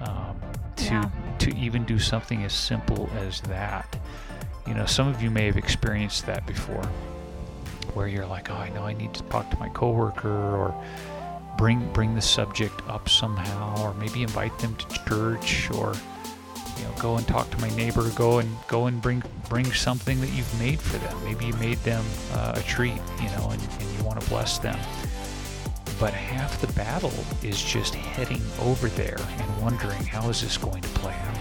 um, 0.02 0.40
to 0.78 0.84
Yeah. 0.86 1.10
to 1.40 1.56
even 1.58 1.84
do 1.86 2.00
something 2.00 2.44
as 2.44 2.54
simple 2.54 3.10
as 3.20 3.42
that. 3.42 3.98
You 4.68 4.74
know, 4.74 4.86
some 4.86 5.08
of 5.08 5.22
you 5.22 5.30
may 5.32 5.46
have 5.46 5.58
experienced 5.58 6.26
that 6.28 6.46
before, 6.46 6.84
where 7.94 8.08
you're 8.08 8.26
like, 8.26 8.50
oh, 8.52 8.56
I 8.56 8.70
know 8.70 8.84
I 8.84 8.94
need 8.94 9.14
to 9.16 9.24
talk 9.24 9.50
to 9.52 9.58
my 9.60 9.70
coworker 9.70 10.30
or 10.30 10.74
bring 11.58 11.92
bring 11.94 12.16
the 12.16 12.22
subject 12.22 12.82
up 12.88 13.10
somehow, 13.10 13.82
or 13.84 13.94
maybe 13.96 14.22
invite 14.24 14.58
them 14.60 14.76
to 14.76 14.88
church, 15.08 15.70
or 15.72 15.94
you 16.78 16.84
know, 16.86 16.92
go 17.00 17.18
and 17.18 17.28
talk 17.28 17.50
to 17.52 17.58
my 17.60 17.70
neighbor. 17.76 18.10
Go 18.12 18.40
and 18.40 18.50
go 18.68 18.86
and 18.88 19.02
bring 19.02 19.22
bring 19.50 19.66
something 19.74 20.20
that 20.22 20.30
you've 20.30 20.60
made 20.60 20.80
for 20.80 20.98
them. 20.98 21.24
Maybe 21.26 21.46
you 21.46 21.54
made 21.56 21.78
them 21.80 22.04
uh, 22.34 22.54
a 22.56 22.62
treat, 22.62 23.02
you 23.22 23.30
know, 23.38 23.50
and, 23.52 23.62
and 23.62 23.98
you 23.98 24.04
want 24.04 24.22
to 24.22 24.30
bless 24.30 24.60
them. 24.60 24.78
But 26.00 26.14
half 26.14 26.62
the 26.62 26.72
battle 26.74 27.12
is 27.44 27.62
just 27.62 27.94
heading 27.96 28.42
over 28.62 28.88
there 28.90 29.18
and 29.20 29.62
wondering 29.62 30.04
how 30.06 30.30
is 30.30 30.42
this 30.42 30.58
going 30.58 30.82
to 30.82 30.90
play 30.90 31.14
out 31.14 31.38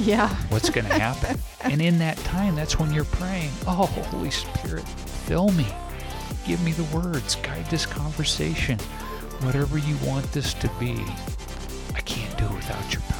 Yeah. 0.00 0.28
what's 0.48 0.70
going 0.70 0.86
to 0.88 0.98
happen. 0.98 1.38
and 1.62 1.80
in 1.80 1.98
that 1.98 2.16
time, 2.18 2.56
that's 2.56 2.78
when 2.78 2.92
you're 2.92 3.04
praying, 3.04 3.50
Oh, 3.66 3.86
Holy 3.86 4.30
Spirit, 4.30 4.86
fill 4.88 5.50
me. 5.52 5.66
Give 6.46 6.60
me 6.64 6.72
the 6.72 6.84
words. 6.96 7.36
Guide 7.36 7.66
this 7.66 7.86
conversation. 7.86 8.78
Whatever 9.42 9.78
you 9.78 9.96
want 10.04 10.30
this 10.32 10.52
to 10.54 10.68
be, 10.80 11.04
I 11.94 12.00
can't 12.00 12.36
do 12.36 12.44
it 12.46 12.52
without 12.52 12.92
your 12.92 13.02
power. 13.02 13.18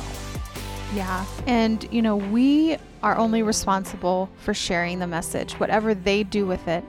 Yeah. 0.95 1.25
And, 1.47 1.87
you 1.93 2.03
know, 2.03 2.17
we 2.17 2.77
are 3.05 3.17
only 3.17 3.43
responsible 3.45 4.29
for 4.39 4.53
sharing 4.53 4.99
the 4.99 5.07
message. 5.07 5.53
Whatever 5.55 5.95
they 5.95 6.25
do 6.25 6.45
with 6.47 6.67
it, 6.67 6.85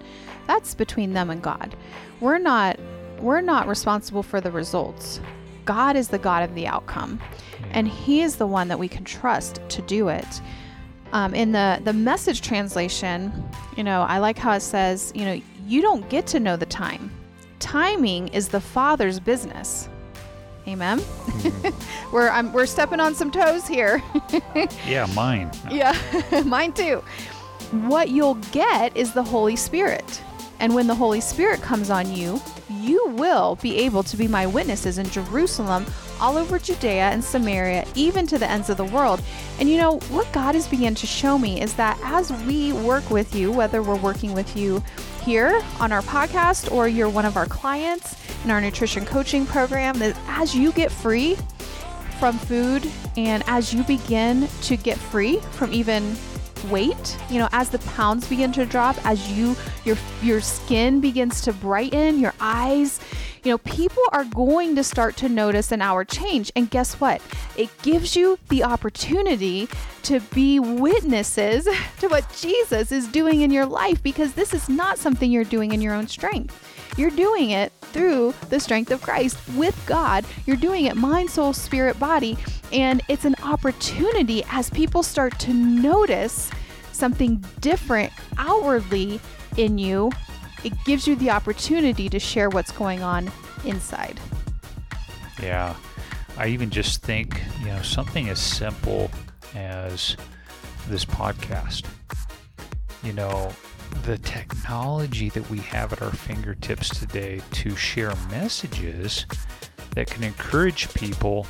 that's 0.47 0.73
between 0.73 1.13
them 1.13 1.29
and 1.29 1.41
God. 1.41 1.75
We're 2.19 2.37
not 2.39 2.79
we're 3.23 3.41
not 3.41 3.67
responsible 3.67 4.21
for 4.21 4.41
the 4.41 4.51
results. 4.51 5.21
God 5.65 5.95
is 5.95 6.09
the 6.09 6.17
God 6.17 6.43
of 6.43 6.53
the 6.55 6.67
outcome. 6.67 7.19
And 7.71 7.87
he 7.87 8.21
is 8.21 8.35
the 8.35 8.45
one 8.45 8.67
that 8.67 8.77
we 8.77 8.87
can 8.87 9.03
trust 9.03 9.61
to 9.69 9.81
do 9.83 10.09
it. 10.09 10.41
Um, 11.13 11.33
in 11.33 11.51
the 11.51 11.79
the 11.83 11.93
message 11.93 12.41
translation, 12.41 13.31
you 13.77 13.83
know, 13.83 14.01
I 14.01 14.17
like 14.17 14.37
how 14.37 14.51
it 14.53 14.61
says, 14.61 15.11
you 15.15 15.25
know, 15.25 15.41
you 15.67 15.81
don't 15.81 16.07
get 16.09 16.27
to 16.27 16.39
know 16.39 16.57
the 16.57 16.65
time. 16.65 17.11
Timing 17.59 18.27
is 18.29 18.49
the 18.49 18.59
Father's 18.59 19.19
business. 19.19 19.87
Amen. 20.67 21.01
we're 22.11 22.29
I'm, 22.29 22.51
we're 22.51 22.65
stepping 22.65 22.99
on 22.99 23.15
some 23.15 23.31
toes 23.31 23.67
here. 23.67 24.03
Yeah, 24.87 25.07
mine. 25.15 25.51
Yeah, 25.71 25.97
mine 26.45 26.73
too. 26.73 27.03
What 27.71 28.09
you'll 28.09 28.35
get 28.51 28.95
is 28.95 29.13
the 29.13 29.23
Holy 29.23 29.55
Spirit. 29.55 30.21
And 30.63 30.73
when 30.73 30.87
the 30.87 30.95
Holy 30.95 31.19
Spirit 31.19 31.61
comes 31.61 31.89
on 31.89 32.15
you, 32.15 32.41
you 32.69 33.05
will 33.09 33.57
be 33.57 33.79
able 33.79 34.01
to 34.03 34.15
be 34.15 34.29
my 34.29 34.47
witnesses 34.47 34.97
in 34.97 35.09
Jerusalem, 35.09 35.85
all 36.21 36.37
over 36.37 36.57
Judea 36.57 37.09
and 37.09 37.21
Samaria, 37.21 37.85
even 37.95 38.25
to 38.27 38.37
the 38.37 38.49
ends 38.49 38.69
of 38.69 38.77
the 38.77 38.85
world. 38.85 39.21
And 39.59 39.69
you 39.69 39.75
know, 39.75 39.97
what 40.09 40.31
God 40.31 40.55
has 40.55 40.65
begun 40.69 40.95
to 40.95 41.05
show 41.05 41.37
me 41.37 41.59
is 41.59 41.73
that 41.73 41.99
as 42.01 42.31
we 42.43 42.71
work 42.71 43.09
with 43.09 43.35
you, 43.35 43.51
whether 43.51 43.83
we're 43.83 43.97
working 43.97 44.33
with 44.33 44.55
you 44.55 44.81
here 45.25 45.61
on 45.81 45.91
our 45.91 46.01
podcast 46.01 46.71
or 46.71 46.87
you're 46.87 47.09
one 47.09 47.25
of 47.25 47.35
our 47.35 47.45
clients 47.45 48.15
in 48.45 48.49
our 48.49 48.61
nutrition 48.61 49.05
coaching 49.05 49.45
program, 49.45 49.99
that 49.99 50.17
as 50.29 50.55
you 50.55 50.71
get 50.71 50.93
free 50.93 51.35
from 52.21 52.37
food 52.37 52.89
and 53.17 53.43
as 53.47 53.73
you 53.73 53.83
begin 53.83 54.47
to 54.61 54.77
get 54.77 54.97
free 54.97 55.41
from 55.51 55.73
even 55.73 56.15
weight 56.65 57.17
you 57.29 57.39
know 57.39 57.49
as 57.51 57.69
the 57.69 57.79
pounds 57.79 58.27
begin 58.27 58.51
to 58.51 58.65
drop 58.65 58.95
as 59.05 59.31
you 59.31 59.55
your 59.85 59.97
your 60.21 60.41
skin 60.41 60.99
begins 60.99 61.41
to 61.41 61.51
brighten 61.53 62.19
your 62.19 62.33
eyes 62.39 62.99
you 63.43 63.51
know 63.51 63.57
people 63.57 64.03
are 64.13 64.23
going 64.23 64.75
to 64.75 64.83
start 64.83 65.17
to 65.17 65.27
notice 65.27 65.71
an 65.73 65.81
hour 65.81 66.05
change. 66.05 66.51
And 66.55 66.69
guess 66.69 66.99
what? 66.99 67.21
It 67.57 67.69
gives 67.81 68.15
you 68.15 68.39
the 68.47 68.63
opportunity 68.63 69.67
to 70.03 70.21
be 70.33 70.59
witnesses 70.59 71.67
to 71.99 72.07
what 72.07 72.25
Jesus 72.33 72.91
is 72.91 73.07
doing 73.07 73.41
in 73.41 73.51
your 73.51 73.65
life 73.65 74.01
because 74.01 74.33
this 74.33 74.53
is 74.53 74.69
not 74.69 74.97
something 74.97 75.29
you're 75.29 75.43
doing 75.43 75.73
in 75.73 75.81
your 75.81 75.93
own 75.93 76.07
strength 76.07 76.72
you're 76.97 77.11
doing 77.11 77.51
it 77.51 77.71
through 77.81 78.33
the 78.49 78.59
strength 78.59 78.91
of 78.91 79.01
Christ 79.01 79.37
with 79.55 79.81
God. 79.85 80.25
You're 80.45 80.57
doing 80.57 80.85
it 80.85 80.95
mind, 80.95 81.29
soul, 81.29 81.53
spirit, 81.53 81.99
body. 81.99 82.37
And 82.71 83.01
it's 83.07 83.25
an 83.25 83.35
opportunity 83.43 84.43
as 84.49 84.69
people 84.69 85.03
start 85.03 85.37
to 85.39 85.53
notice 85.53 86.49
something 86.91 87.43
different 87.59 88.11
outwardly 88.37 89.19
in 89.57 89.77
you, 89.77 90.11
it 90.63 90.73
gives 90.85 91.07
you 91.07 91.15
the 91.15 91.29
opportunity 91.29 92.09
to 92.09 92.19
share 92.19 92.49
what's 92.49 92.71
going 92.71 93.03
on 93.03 93.31
inside. 93.65 94.19
Yeah. 95.41 95.75
I 96.37 96.47
even 96.47 96.69
just 96.69 97.03
think, 97.03 97.41
you 97.59 97.67
know, 97.67 97.81
something 97.81 98.29
as 98.29 98.39
simple 98.39 99.11
as 99.53 100.17
this 100.87 101.05
podcast. 101.05 101.85
You 103.03 103.13
know, 103.13 103.51
the 104.03 104.17
technology 104.17 105.29
that 105.29 105.49
we 105.49 105.59
have 105.59 105.93
at 105.93 106.01
our 106.01 106.11
fingertips 106.11 106.89
today 106.89 107.41
to 107.51 107.75
share 107.75 108.13
messages 108.29 109.25
that 109.95 110.07
can 110.07 110.23
encourage 110.23 110.93
people 110.93 111.47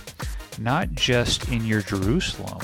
not 0.60 0.92
just 0.92 1.50
in 1.50 1.66
your 1.66 1.82
Jerusalem, 1.82 2.60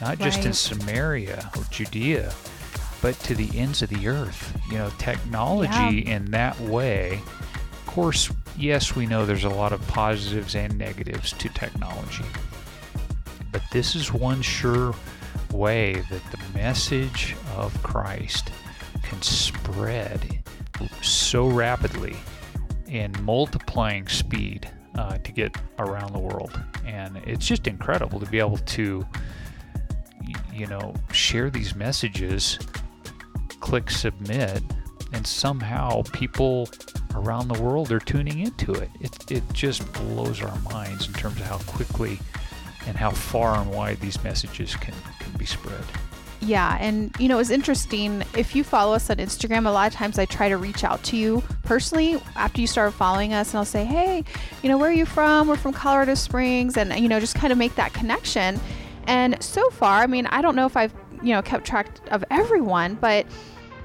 not 0.00 0.18
just 0.18 0.44
in 0.44 0.52
Samaria 0.52 1.50
or 1.56 1.62
Judea, 1.70 2.32
but 3.00 3.14
to 3.20 3.34
the 3.34 3.56
ends 3.58 3.82
of 3.82 3.90
the 3.90 4.08
earth. 4.08 4.58
You 4.70 4.78
know, 4.78 4.90
technology 4.98 6.00
in 6.00 6.30
that 6.32 6.58
way. 6.60 7.20
Of 7.72 7.86
course, 7.86 8.30
yes, 8.56 8.96
we 8.96 9.06
know 9.06 9.24
there's 9.24 9.44
a 9.44 9.48
lot 9.48 9.72
of 9.72 9.86
positives 9.88 10.54
and 10.54 10.76
negatives 10.76 11.32
to 11.34 11.48
technology. 11.50 12.24
But 13.52 13.62
this 13.70 13.94
is 13.94 14.12
one 14.12 14.42
sure 14.42 14.94
way 15.52 16.02
that 16.10 16.22
the 16.30 16.58
message 16.58 17.36
of 17.56 17.80
Christ 17.82 18.50
can 19.08 19.22
spread 19.22 20.42
so 21.02 21.48
rapidly 21.48 22.16
in 22.88 23.12
multiplying 23.22 24.06
speed 24.08 24.68
uh, 24.96 25.18
to 25.18 25.32
get 25.32 25.56
around 25.78 26.12
the 26.12 26.18
world. 26.18 26.60
And 26.84 27.16
it's 27.18 27.46
just 27.46 27.66
incredible 27.66 28.20
to 28.20 28.26
be 28.26 28.38
able 28.38 28.58
to, 28.58 29.06
you 30.52 30.66
know, 30.66 30.94
share 31.12 31.50
these 31.50 31.74
messages, 31.74 32.58
click 33.60 33.90
submit, 33.90 34.62
and 35.12 35.26
somehow 35.26 36.02
people 36.12 36.68
around 37.14 37.48
the 37.48 37.60
world 37.62 37.92
are 37.92 38.00
tuning 38.00 38.40
into 38.40 38.72
it. 38.72 38.90
It, 39.00 39.30
it 39.30 39.42
just 39.52 39.90
blows 39.92 40.42
our 40.42 40.58
minds 40.60 41.06
in 41.06 41.14
terms 41.14 41.40
of 41.40 41.46
how 41.46 41.58
quickly 41.58 42.18
and 42.86 42.96
how 42.96 43.10
far 43.10 43.58
and 43.58 43.70
wide 43.70 44.00
these 44.00 44.22
messages 44.22 44.76
can, 44.76 44.94
can 45.20 45.32
be 45.38 45.46
spread. 45.46 45.84
Yeah, 46.40 46.76
and 46.80 47.14
you 47.18 47.28
know, 47.28 47.38
it's 47.38 47.50
interesting. 47.50 48.22
If 48.36 48.54
you 48.54 48.62
follow 48.62 48.94
us 48.94 49.10
on 49.10 49.16
Instagram, 49.16 49.66
a 49.66 49.70
lot 49.70 49.88
of 49.88 49.94
times 49.94 50.18
I 50.18 50.26
try 50.26 50.48
to 50.48 50.56
reach 50.56 50.84
out 50.84 51.02
to 51.04 51.16
you 51.16 51.42
personally 51.62 52.20
after 52.36 52.60
you 52.60 52.66
start 52.66 52.92
following 52.92 53.32
us, 53.32 53.50
and 53.50 53.58
I'll 53.58 53.64
say, 53.64 53.84
hey, 53.84 54.24
you 54.62 54.68
know, 54.68 54.78
where 54.78 54.90
are 54.90 54.92
you 54.92 55.06
from? 55.06 55.48
We're 55.48 55.56
from 55.56 55.72
Colorado 55.72 56.14
Springs, 56.14 56.76
and 56.76 56.94
you 57.00 57.08
know, 57.08 57.20
just 57.20 57.34
kind 57.34 57.52
of 57.52 57.58
make 57.58 57.74
that 57.76 57.92
connection. 57.92 58.60
And 59.06 59.42
so 59.42 59.70
far, 59.70 60.02
I 60.02 60.06
mean, 60.06 60.26
I 60.26 60.42
don't 60.42 60.56
know 60.56 60.66
if 60.66 60.76
I've 60.76 60.92
you 61.22 61.32
know 61.32 61.42
kept 61.42 61.66
track 61.66 61.88
of 62.10 62.24
everyone, 62.30 62.94
but 62.94 63.26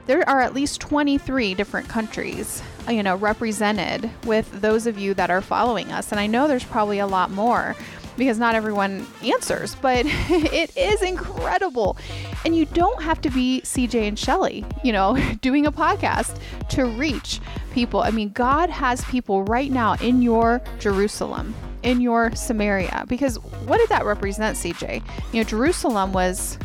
there 0.08 0.28
are 0.28 0.42
at 0.42 0.54
least 0.54 0.82
23 0.82 1.54
different 1.54 1.88
countries, 1.88 2.62
you 2.90 3.02
know, 3.02 3.16
represented 3.16 4.10
with 4.26 4.52
those 4.60 4.88
of 4.88 4.98
you 4.98 5.14
that 5.14 5.30
are 5.30 5.42
following 5.42 5.92
us, 5.92 6.12
and 6.12 6.20
I 6.20 6.28
know 6.28 6.48
there's 6.48 6.66
probably 6.66 7.00
a 7.00 7.08
lot 7.08 7.32
more 7.32 7.76
because 8.22 8.38
not 8.38 8.54
everyone 8.54 9.08
answers, 9.24 9.74
but 9.82 10.06
it 10.06 10.78
is 10.78 11.02
incredible. 11.02 11.98
And 12.46 12.56
you 12.56 12.68
don't 12.68 13.02
have 13.02 13.20
to 13.22 13.32
be 13.32 13.62
CJ 13.66 14.08
and 14.10 14.20
Shelly, 14.20 14.64
you 14.84 14.92
know, 14.92 15.18
doing 15.42 15.66
a 15.66 15.72
podcast 15.72 16.40
to 16.70 16.86
reach 16.86 17.40
people. 17.74 18.02
I 18.02 18.12
mean, 18.12 18.30
God 18.30 18.70
has 18.70 19.04
people 19.06 19.42
right 19.46 19.72
now 19.72 19.96
in 19.96 20.22
your 20.22 20.62
Jerusalem, 20.78 21.56
in 21.82 22.00
your 22.00 22.36
Samaria. 22.36 23.06
Because 23.08 23.38
what 23.66 23.80
did 23.80 23.90
that 23.90 24.06
represent, 24.06 24.56
CJ? 24.56 25.02
You 25.34 25.40
know, 25.40 25.44
Jerusalem 25.44 26.14
was 26.14 26.60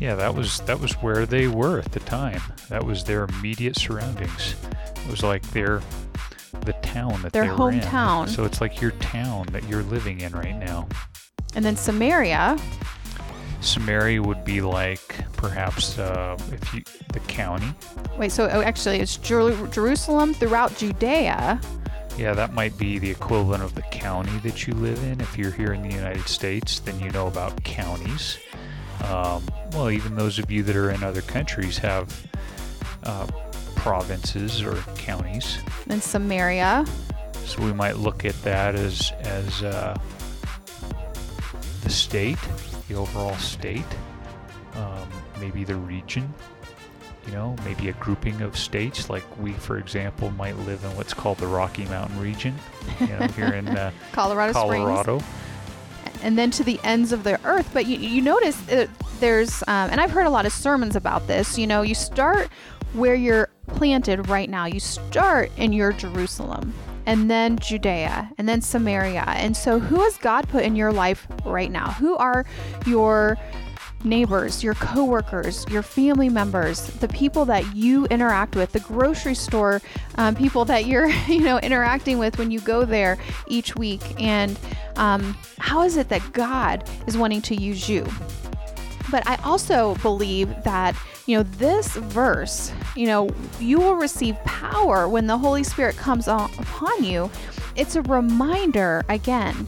Yeah, 0.00 0.14
that 0.14 0.34
was 0.34 0.60
that 0.60 0.78
was 0.78 0.92
where 0.96 1.24
they 1.24 1.48
were 1.48 1.78
at 1.78 1.92
the 1.92 2.00
time. 2.00 2.42
That 2.68 2.84
was 2.84 3.02
their 3.02 3.24
immediate 3.24 3.76
surroundings. 3.78 4.56
It 4.94 5.10
was 5.10 5.22
like 5.22 5.40
their 5.52 5.80
the 6.64 6.72
town 6.82 7.22
that 7.22 7.32
Their 7.32 7.44
they 7.44 7.50
were 7.50 7.70
in. 7.70 7.80
hometown. 7.80 8.28
So 8.28 8.44
it's 8.44 8.60
like 8.60 8.80
your 8.80 8.92
town 8.92 9.46
that 9.52 9.64
you're 9.68 9.82
living 9.84 10.20
in 10.20 10.32
right 10.32 10.56
now. 10.56 10.88
and 11.54 11.64
then 11.64 11.76
Samaria, 11.76 12.58
Samaria 13.60 14.22
would 14.22 14.44
be 14.44 14.60
like 14.60 15.16
perhaps 15.36 15.98
uh, 15.98 16.36
if 16.52 16.72
you 16.74 16.82
the 17.12 17.20
county. 17.20 17.72
wait, 18.16 18.30
so 18.30 18.48
oh, 18.52 18.60
actually 18.60 19.00
it's 19.00 19.16
Jer- 19.16 19.66
Jerusalem 19.68 20.32
throughout 20.34 20.76
Judea. 20.76 21.60
Yeah, 22.16 22.34
that 22.34 22.52
might 22.52 22.76
be 22.78 22.98
the 22.98 23.10
equivalent 23.10 23.62
of 23.62 23.74
the 23.74 23.82
county 23.82 24.36
that 24.40 24.66
you 24.66 24.74
live 24.74 25.02
in. 25.04 25.20
If 25.20 25.38
you're 25.38 25.52
here 25.52 25.72
in 25.72 25.82
the 25.82 25.94
United 25.94 26.26
States, 26.28 26.80
then 26.80 26.98
you 27.00 27.10
know 27.10 27.26
about 27.28 27.62
counties. 27.64 28.38
Um, 29.04 29.44
well, 29.72 29.90
even 29.90 30.16
those 30.16 30.38
of 30.40 30.50
you 30.50 30.62
that 30.64 30.74
are 30.74 30.90
in 30.90 31.02
other 31.04 31.22
countries 31.22 31.78
have 31.78 32.26
uh, 33.04 33.26
provinces 33.78 34.62
or 34.62 34.74
counties. 34.96 35.58
And 35.88 36.02
Samaria, 36.02 36.84
So 37.44 37.62
we 37.62 37.72
might 37.72 37.96
look 37.96 38.24
at 38.24 38.40
that 38.42 38.74
as 38.74 39.12
as 39.20 39.62
uh, 39.62 39.96
the 41.82 41.90
state, 41.90 42.38
the 42.88 42.94
overall 42.94 43.36
state, 43.36 43.84
um, 44.74 45.08
maybe 45.40 45.64
the 45.64 45.76
region. 45.76 46.32
You 47.26 47.34
know, 47.34 47.56
maybe 47.62 47.90
a 47.90 47.92
grouping 47.94 48.40
of 48.40 48.56
states. 48.56 49.10
Like 49.10 49.22
we, 49.38 49.52
for 49.52 49.76
example, 49.76 50.30
might 50.30 50.56
live 50.60 50.82
in 50.84 50.96
what's 50.96 51.12
called 51.12 51.36
the 51.38 51.46
Rocky 51.46 51.84
Mountain 51.84 52.18
region. 52.18 52.54
You 53.00 53.06
know, 53.08 53.26
here 53.28 53.52
in 53.52 53.68
uh, 53.68 53.90
Colorado, 54.12 54.52
Springs. 54.52 54.82
Colorado. 54.84 55.20
and 56.22 56.38
then 56.38 56.50
to 56.52 56.64
the 56.64 56.80
ends 56.84 57.12
of 57.12 57.24
the 57.24 57.38
earth. 57.46 57.68
But 57.74 57.84
you, 57.84 57.98
you 57.98 58.22
notice 58.22 58.56
uh, 58.70 58.86
there's, 59.20 59.62
um, 59.68 59.90
and 59.90 60.00
I've 60.00 60.10
heard 60.10 60.24
a 60.24 60.30
lot 60.30 60.46
of 60.46 60.52
sermons 60.54 60.96
about 60.96 61.26
this. 61.26 61.58
You 61.58 61.66
know, 61.66 61.82
you 61.82 61.94
start 61.94 62.48
where 62.94 63.14
you're 63.14 63.50
planted 63.68 64.28
right 64.28 64.50
now. 64.50 64.66
You 64.66 64.80
start 64.80 65.50
in 65.56 65.72
your 65.72 65.92
Jerusalem, 65.92 66.74
and 67.06 67.30
then 67.30 67.58
Judea, 67.58 68.30
and 68.38 68.48
then 68.48 68.60
Samaria. 68.60 69.24
And 69.26 69.56
so, 69.56 69.78
who 69.78 70.02
has 70.02 70.16
God 70.18 70.48
put 70.48 70.64
in 70.64 70.76
your 70.76 70.92
life 70.92 71.26
right 71.44 71.70
now? 71.70 71.92
Who 71.92 72.16
are 72.16 72.44
your 72.86 73.38
neighbors, 74.04 74.62
your 74.62 74.74
coworkers, 74.74 75.66
your 75.68 75.82
family 75.82 76.28
members, 76.28 76.86
the 76.98 77.08
people 77.08 77.44
that 77.46 77.74
you 77.74 78.06
interact 78.06 78.54
with, 78.56 78.72
the 78.72 78.80
grocery 78.80 79.34
store 79.34 79.80
um, 80.16 80.34
people 80.34 80.64
that 80.64 80.86
you're, 80.86 81.08
you 81.26 81.40
know, 81.40 81.58
interacting 81.58 82.18
with 82.18 82.38
when 82.38 82.50
you 82.50 82.60
go 82.60 82.84
there 82.84 83.18
each 83.46 83.74
week, 83.76 84.02
and 84.20 84.58
um, 84.96 85.36
how 85.58 85.82
is 85.82 85.96
it 85.96 86.08
that 86.08 86.32
God 86.32 86.88
is 87.06 87.16
wanting 87.16 87.42
to 87.42 87.54
use 87.54 87.88
you? 87.88 88.06
But 89.10 89.26
I 89.26 89.36
also 89.36 89.94
believe 89.96 90.48
that, 90.64 90.94
you 91.26 91.36
know, 91.36 91.42
this 91.42 91.96
verse, 91.96 92.72
you 92.94 93.06
know, 93.06 93.30
you 93.58 93.78
will 93.78 93.94
receive 93.94 94.36
power 94.44 95.08
when 95.08 95.26
the 95.26 95.38
Holy 95.38 95.64
Spirit 95.64 95.96
comes 95.96 96.28
on, 96.28 96.50
upon 96.58 97.04
you. 97.04 97.30
It's 97.76 97.96
a 97.96 98.02
reminder, 98.02 99.04
again, 99.08 99.66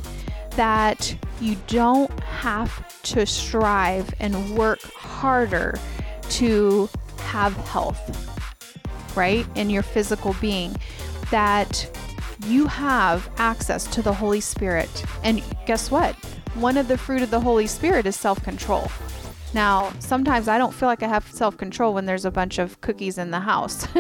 that 0.57 1.17
you 1.41 1.57
don't 1.69 2.11
have 2.21 3.03
to 3.03 3.25
strive 3.25 4.13
and 4.21 4.57
work 4.57 4.83
harder 4.83 5.79
to 6.31 6.89
have 7.19 7.55
health, 7.69 9.17
right? 9.17 9.47
In 9.55 9.71
your 9.71 9.83
physical 9.83 10.35
being. 10.41 10.77
That 11.31 11.89
you 12.47 12.67
have 12.67 13.31
access 13.37 13.87
to 13.89 14.03
the 14.03 14.13
Holy 14.13 14.41
Spirit. 14.41 15.05
And 15.23 15.43
guess 15.67 15.91
what? 15.91 16.15
One 16.55 16.77
of 16.77 16.89
the 16.89 16.99
fruit 16.99 17.23
of 17.23 17.31
the 17.31 17.41
Holy 17.41 17.67
Spirit 17.67 18.07
is 18.07 18.17
self 18.17 18.43
control. 18.43 18.91
Now, 19.53 19.93
sometimes 19.99 20.47
I 20.47 20.59
don't 20.59 20.73
feel 20.73 20.89
like 20.89 21.03
I 21.03 21.09
have 21.09 21.29
self 21.31 21.57
control 21.57 21.93
when 21.95 22.07
there's 22.07 22.25
a 22.25 22.31
bunch 22.31 22.59
of 22.59 22.81
cookies 22.81 23.19
in 23.19 23.31
the 23.31 23.41
house. 23.41 23.87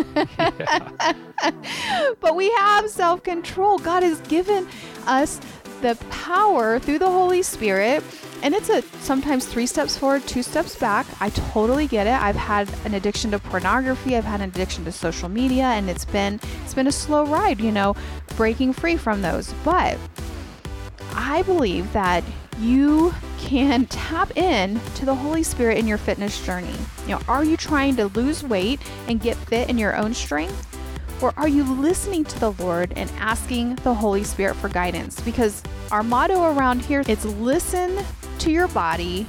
but 2.20 2.36
we 2.36 2.50
have 2.52 2.88
self 2.88 3.22
control. 3.24 3.78
God 3.78 4.02
has 4.02 4.20
given 4.22 4.68
us 5.06 5.40
the 5.80 5.96
power 6.10 6.78
through 6.78 6.98
the 6.98 7.10
Holy 7.10 7.42
Spirit. 7.42 8.04
And 8.42 8.54
it's 8.54 8.70
a 8.70 8.82
sometimes 9.00 9.46
three 9.46 9.66
steps 9.66 9.96
forward, 9.96 10.26
two 10.26 10.42
steps 10.42 10.76
back. 10.76 11.06
I 11.20 11.30
totally 11.30 11.86
get 11.86 12.06
it. 12.06 12.14
I've 12.14 12.36
had 12.36 12.72
an 12.84 12.94
addiction 12.94 13.32
to 13.32 13.38
pornography, 13.38 14.16
I've 14.16 14.24
had 14.24 14.40
an 14.40 14.48
addiction 14.48 14.84
to 14.84 14.92
social 14.92 15.28
media, 15.28 15.64
and 15.64 15.90
it's 15.90 16.04
been 16.06 16.40
it's 16.62 16.74
been 16.74 16.86
a 16.86 16.92
slow 16.92 17.26
ride, 17.26 17.60
you 17.60 17.72
know, 17.72 17.96
breaking 18.36 18.72
free 18.72 18.96
from 18.96 19.20
those. 19.20 19.52
But 19.64 19.98
I 21.12 21.42
believe 21.42 21.92
that 21.92 22.24
you 22.60 23.14
can 23.38 23.86
tap 23.86 24.36
in 24.36 24.80
to 24.96 25.06
the 25.06 25.14
Holy 25.14 25.42
Spirit 25.42 25.78
in 25.78 25.86
your 25.86 25.98
fitness 25.98 26.44
journey. 26.44 26.74
You 27.06 27.14
know, 27.14 27.20
are 27.28 27.44
you 27.44 27.56
trying 27.56 27.96
to 27.96 28.06
lose 28.08 28.42
weight 28.42 28.80
and 29.08 29.20
get 29.20 29.36
fit 29.36 29.68
in 29.70 29.78
your 29.78 29.96
own 29.96 30.14
strength? 30.14 30.66
Or 31.22 31.34
are 31.36 31.48
you 31.48 31.64
listening 31.64 32.24
to 32.24 32.40
the 32.40 32.52
Lord 32.52 32.92
and 32.96 33.10
asking 33.18 33.74
the 33.76 33.94
Holy 33.94 34.24
Spirit 34.24 34.56
for 34.56 34.68
guidance? 34.68 35.20
Because 35.20 35.62
our 35.90 36.02
motto 36.02 36.44
around 36.54 36.82
here 36.82 37.02
is 37.06 37.24
listen 37.24 38.04
to 38.38 38.50
your 38.50 38.68
body 38.68 39.26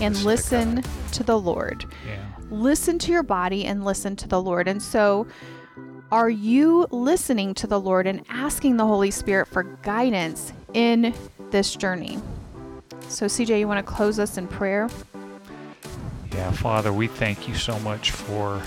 and 0.00 0.14
to 0.16 0.24
listen 0.24 0.76
God. 0.76 0.84
to 1.12 1.22
the 1.22 1.38
Lord. 1.38 1.86
Yeah. 2.06 2.24
Listen 2.50 2.98
to 3.00 3.12
your 3.12 3.22
body 3.22 3.64
and 3.64 3.84
listen 3.84 4.16
to 4.16 4.28
the 4.28 4.40
Lord. 4.40 4.68
And 4.68 4.82
so, 4.82 5.26
are 6.12 6.30
you 6.30 6.86
listening 6.90 7.54
to 7.54 7.66
the 7.66 7.80
Lord 7.80 8.06
and 8.06 8.22
asking 8.28 8.76
the 8.76 8.86
Holy 8.86 9.10
Spirit 9.10 9.48
for 9.48 9.62
guidance 9.62 10.52
in 10.74 11.14
this 11.50 11.74
journey? 11.74 12.18
So, 13.08 13.26
CJ, 13.26 13.60
you 13.60 13.68
want 13.68 13.84
to 13.84 13.92
close 13.92 14.18
us 14.18 14.38
in 14.38 14.48
prayer? 14.48 14.88
Yeah, 16.32 16.50
Father, 16.50 16.92
we 16.92 17.06
thank 17.06 17.46
you 17.46 17.54
so 17.54 17.78
much 17.80 18.10
for 18.10 18.60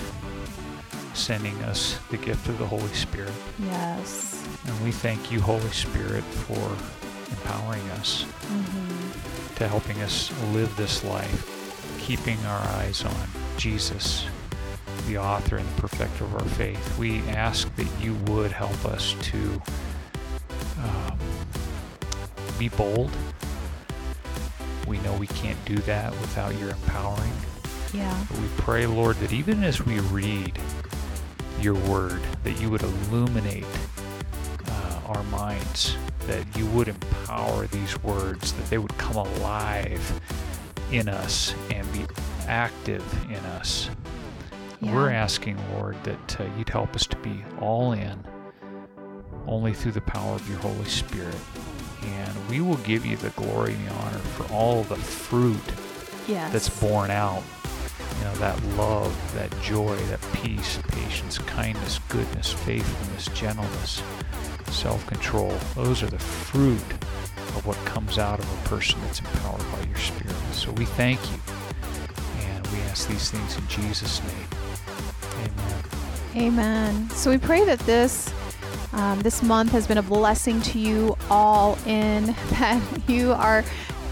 sending 1.13 1.55
us 1.63 1.99
the 2.11 2.17
gift 2.17 2.47
of 2.47 2.57
the 2.59 2.65
Holy 2.65 2.87
Spirit. 2.93 3.33
Yes. 3.59 4.47
And 4.65 4.83
we 4.83 4.91
thank 4.91 5.31
you, 5.31 5.41
Holy 5.41 5.69
Spirit, 5.71 6.23
for 6.23 6.77
empowering 7.31 7.81
us, 7.91 8.25
to 9.55 9.67
helping 9.67 9.99
us 10.01 10.31
live 10.53 10.73
this 10.77 11.03
life, 11.03 11.97
keeping 11.99 12.37
our 12.45 12.61
eyes 12.77 13.03
on 13.03 13.15
Jesus, 13.57 14.25
the 15.07 15.17
author 15.17 15.57
and 15.57 15.67
the 15.67 15.81
perfecter 15.81 16.23
of 16.23 16.35
our 16.35 16.45
faith. 16.55 16.97
We 16.97 17.19
ask 17.29 17.73
that 17.75 17.87
you 17.99 18.13
would 18.27 18.51
help 18.51 18.85
us 18.85 19.15
to 19.21 19.61
um, 20.83 21.19
be 22.57 22.69
bold. 22.69 23.11
We 24.87 24.99
know 24.99 25.13
we 25.15 25.27
can't 25.27 25.63
do 25.65 25.75
that 25.79 26.11
without 26.13 26.57
your 26.57 26.69
empowering. 26.69 27.33
Yeah. 27.93 28.25
But 28.29 28.39
we 28.39 28.47
pray, 28.57 28.85
Lord, 28.85 29.17
that 29.17 29.33
even 29.33 29.63
as 29.63 29.85
we 29.85 29.99
read 29.99 30.57
your 31.61 31.75
word, 31.75 32.21
that 32.43 32.59
you 32.61 32.69
would 32.69 32.83
illuminate 32.83 33.65
uh, 34.67 34.99
our 35.07 35.23
minds, 35.23 35.95
that 36.27 36.45
you 36.57 36.65
would 36.67 36.87
empower 36.87 37.67
these 37.67 38.01
words, 38.03 38.53
that 38.53 38.69
they 38.69 38.77
would 38.77 38.97
come 38.97 39.17
alive 39.17 40.21
in 40.91 41.09
us 41.09 41.53
and 41.71 41.91
be 41.93 42.05
active 42.47 43.03
in 43.29 43.43
us. 43.57 43.89
Yeah. 44.79 44.95
We're 44.95 45.09
asking, 45.09 45.57
Lord, 45.73 46.01
that 46.03 46.39
uh, 46.39 46.45
you'd 46.57 46.69
help 46.69 46.95
us 46.95 47.07
to 47.07 47.17
be 47.17 47.43
all 47.59 47.93
in 47.93 48.23
only 49.47 49.73
through 49.73 49.93
the 49.93 50.01
power 50.01 50.35
of 50.35 50.47
your 50.49 50.59
Holy 50.59 50.85
Spirit. 50.85 51.35
And 52.07 52.49
we 52.49 52.61
will 52.61 52.77
give 52.77 53.05
you 53.05 53.17
the 53.17 53.29
glory 53.31 53.73
and 53.73 53.87
the 53.87 53.93
honor 53.93 54.17
for 54.19 54.51
all 54.53 54.83
the 54.83 54.95
fruit 54.95 55.61
Yes. 56.27 56.51
that's 56.51 56.69
borne 56.69 57.11
out. 57.11 57.43
You 58.19 58.23
know, 58.25 58.35
that 58.35 58.61
love, 58.77 59.15
that 59.35 59.49
joy, 59.61 59.95
that 59.95 60.19
peace, 60.33 60.79
patience, 60.89 61.37
kindness, 61.39 61.99
goodness, 62.09 62.51
faithfulness, 62.51 63.27
gentleness, 63.39 64.01
self 64.71 65.05
control. 65.07 65.53
Those 65.75 66.03
are 66.03 66.07
the 66.09 66.19
fruit 66.19 66.81
of 67.55 67.65
what 67.65 67.77
comes 67.85 68.17
out 68.17 68.39
of 68.39 68.45
a 68.65 68.67
person 68.67 68.99
that's 69.01 69.19
empowered 69.19 69.63
by 69.71 69.81
your 69.87 69.97
Spirit. 69.97 70.35
So 70.53 70.71
we 70.73 70.85
thank 70.85 71.19
you. 71.31 71.37
And 72.49 72.67
we 72.67 72.79
ask 72.81 73.07
these 73.07 73.29
things 73.31 73.57
in 73.57 73.67
Jesus' 73.67 74.21
name. 74.23 74.47
Amen. 75.43 75.83
Amen. 76.35 77.09
So 77.11 77.29
we 77.31 77.37
pray 77.37 77.63
that 77.65 77.79
this 77.79 78.31
um, 78.97 79.21
this 79.21 79.43
month 79.43 79.71
has 79.71 79.85
been 79.85 79.99
a 79.99 80.03
blessing 80.03 80.59
to 80.63 80.79
you 80.79 81.15
all 81.29 81.77
in 81.85 82.25
that 82.49 82.81
you 83.07 83.31
are 83.33 83.63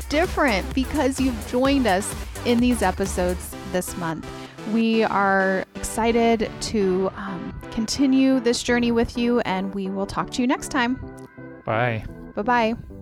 different 0.10 0.72
because 0.76 1.20
you've 1.20 1.48
joined 1.48 1.88
us 1.88 2.14
in 2.46 2.60
these 2.60 2.84
episodes 2.84 3.56
this 3.72 3.98
month. 3.98 4.28
We 4.72 5.04
are 5.04 5.66
excited 5.76 6.52
to 6.62 7.12
um, 7.16 7.60
continue 7.72 8.40
this 8.40 8.62
journey 8.62 8.92
with 8.92 9.18
you, 9.18 9.40
and 9.42 9.74
we 9.74 9.90
will 9.90 10.06
talk 10.06 10.30
to 10.32 10.42
you 10.42 10.48
next 10.48 10.70
time. 10.70 10.96
Bye. 11.66 12.06
Bye 12.36 12.42
bye. 12.44 12.95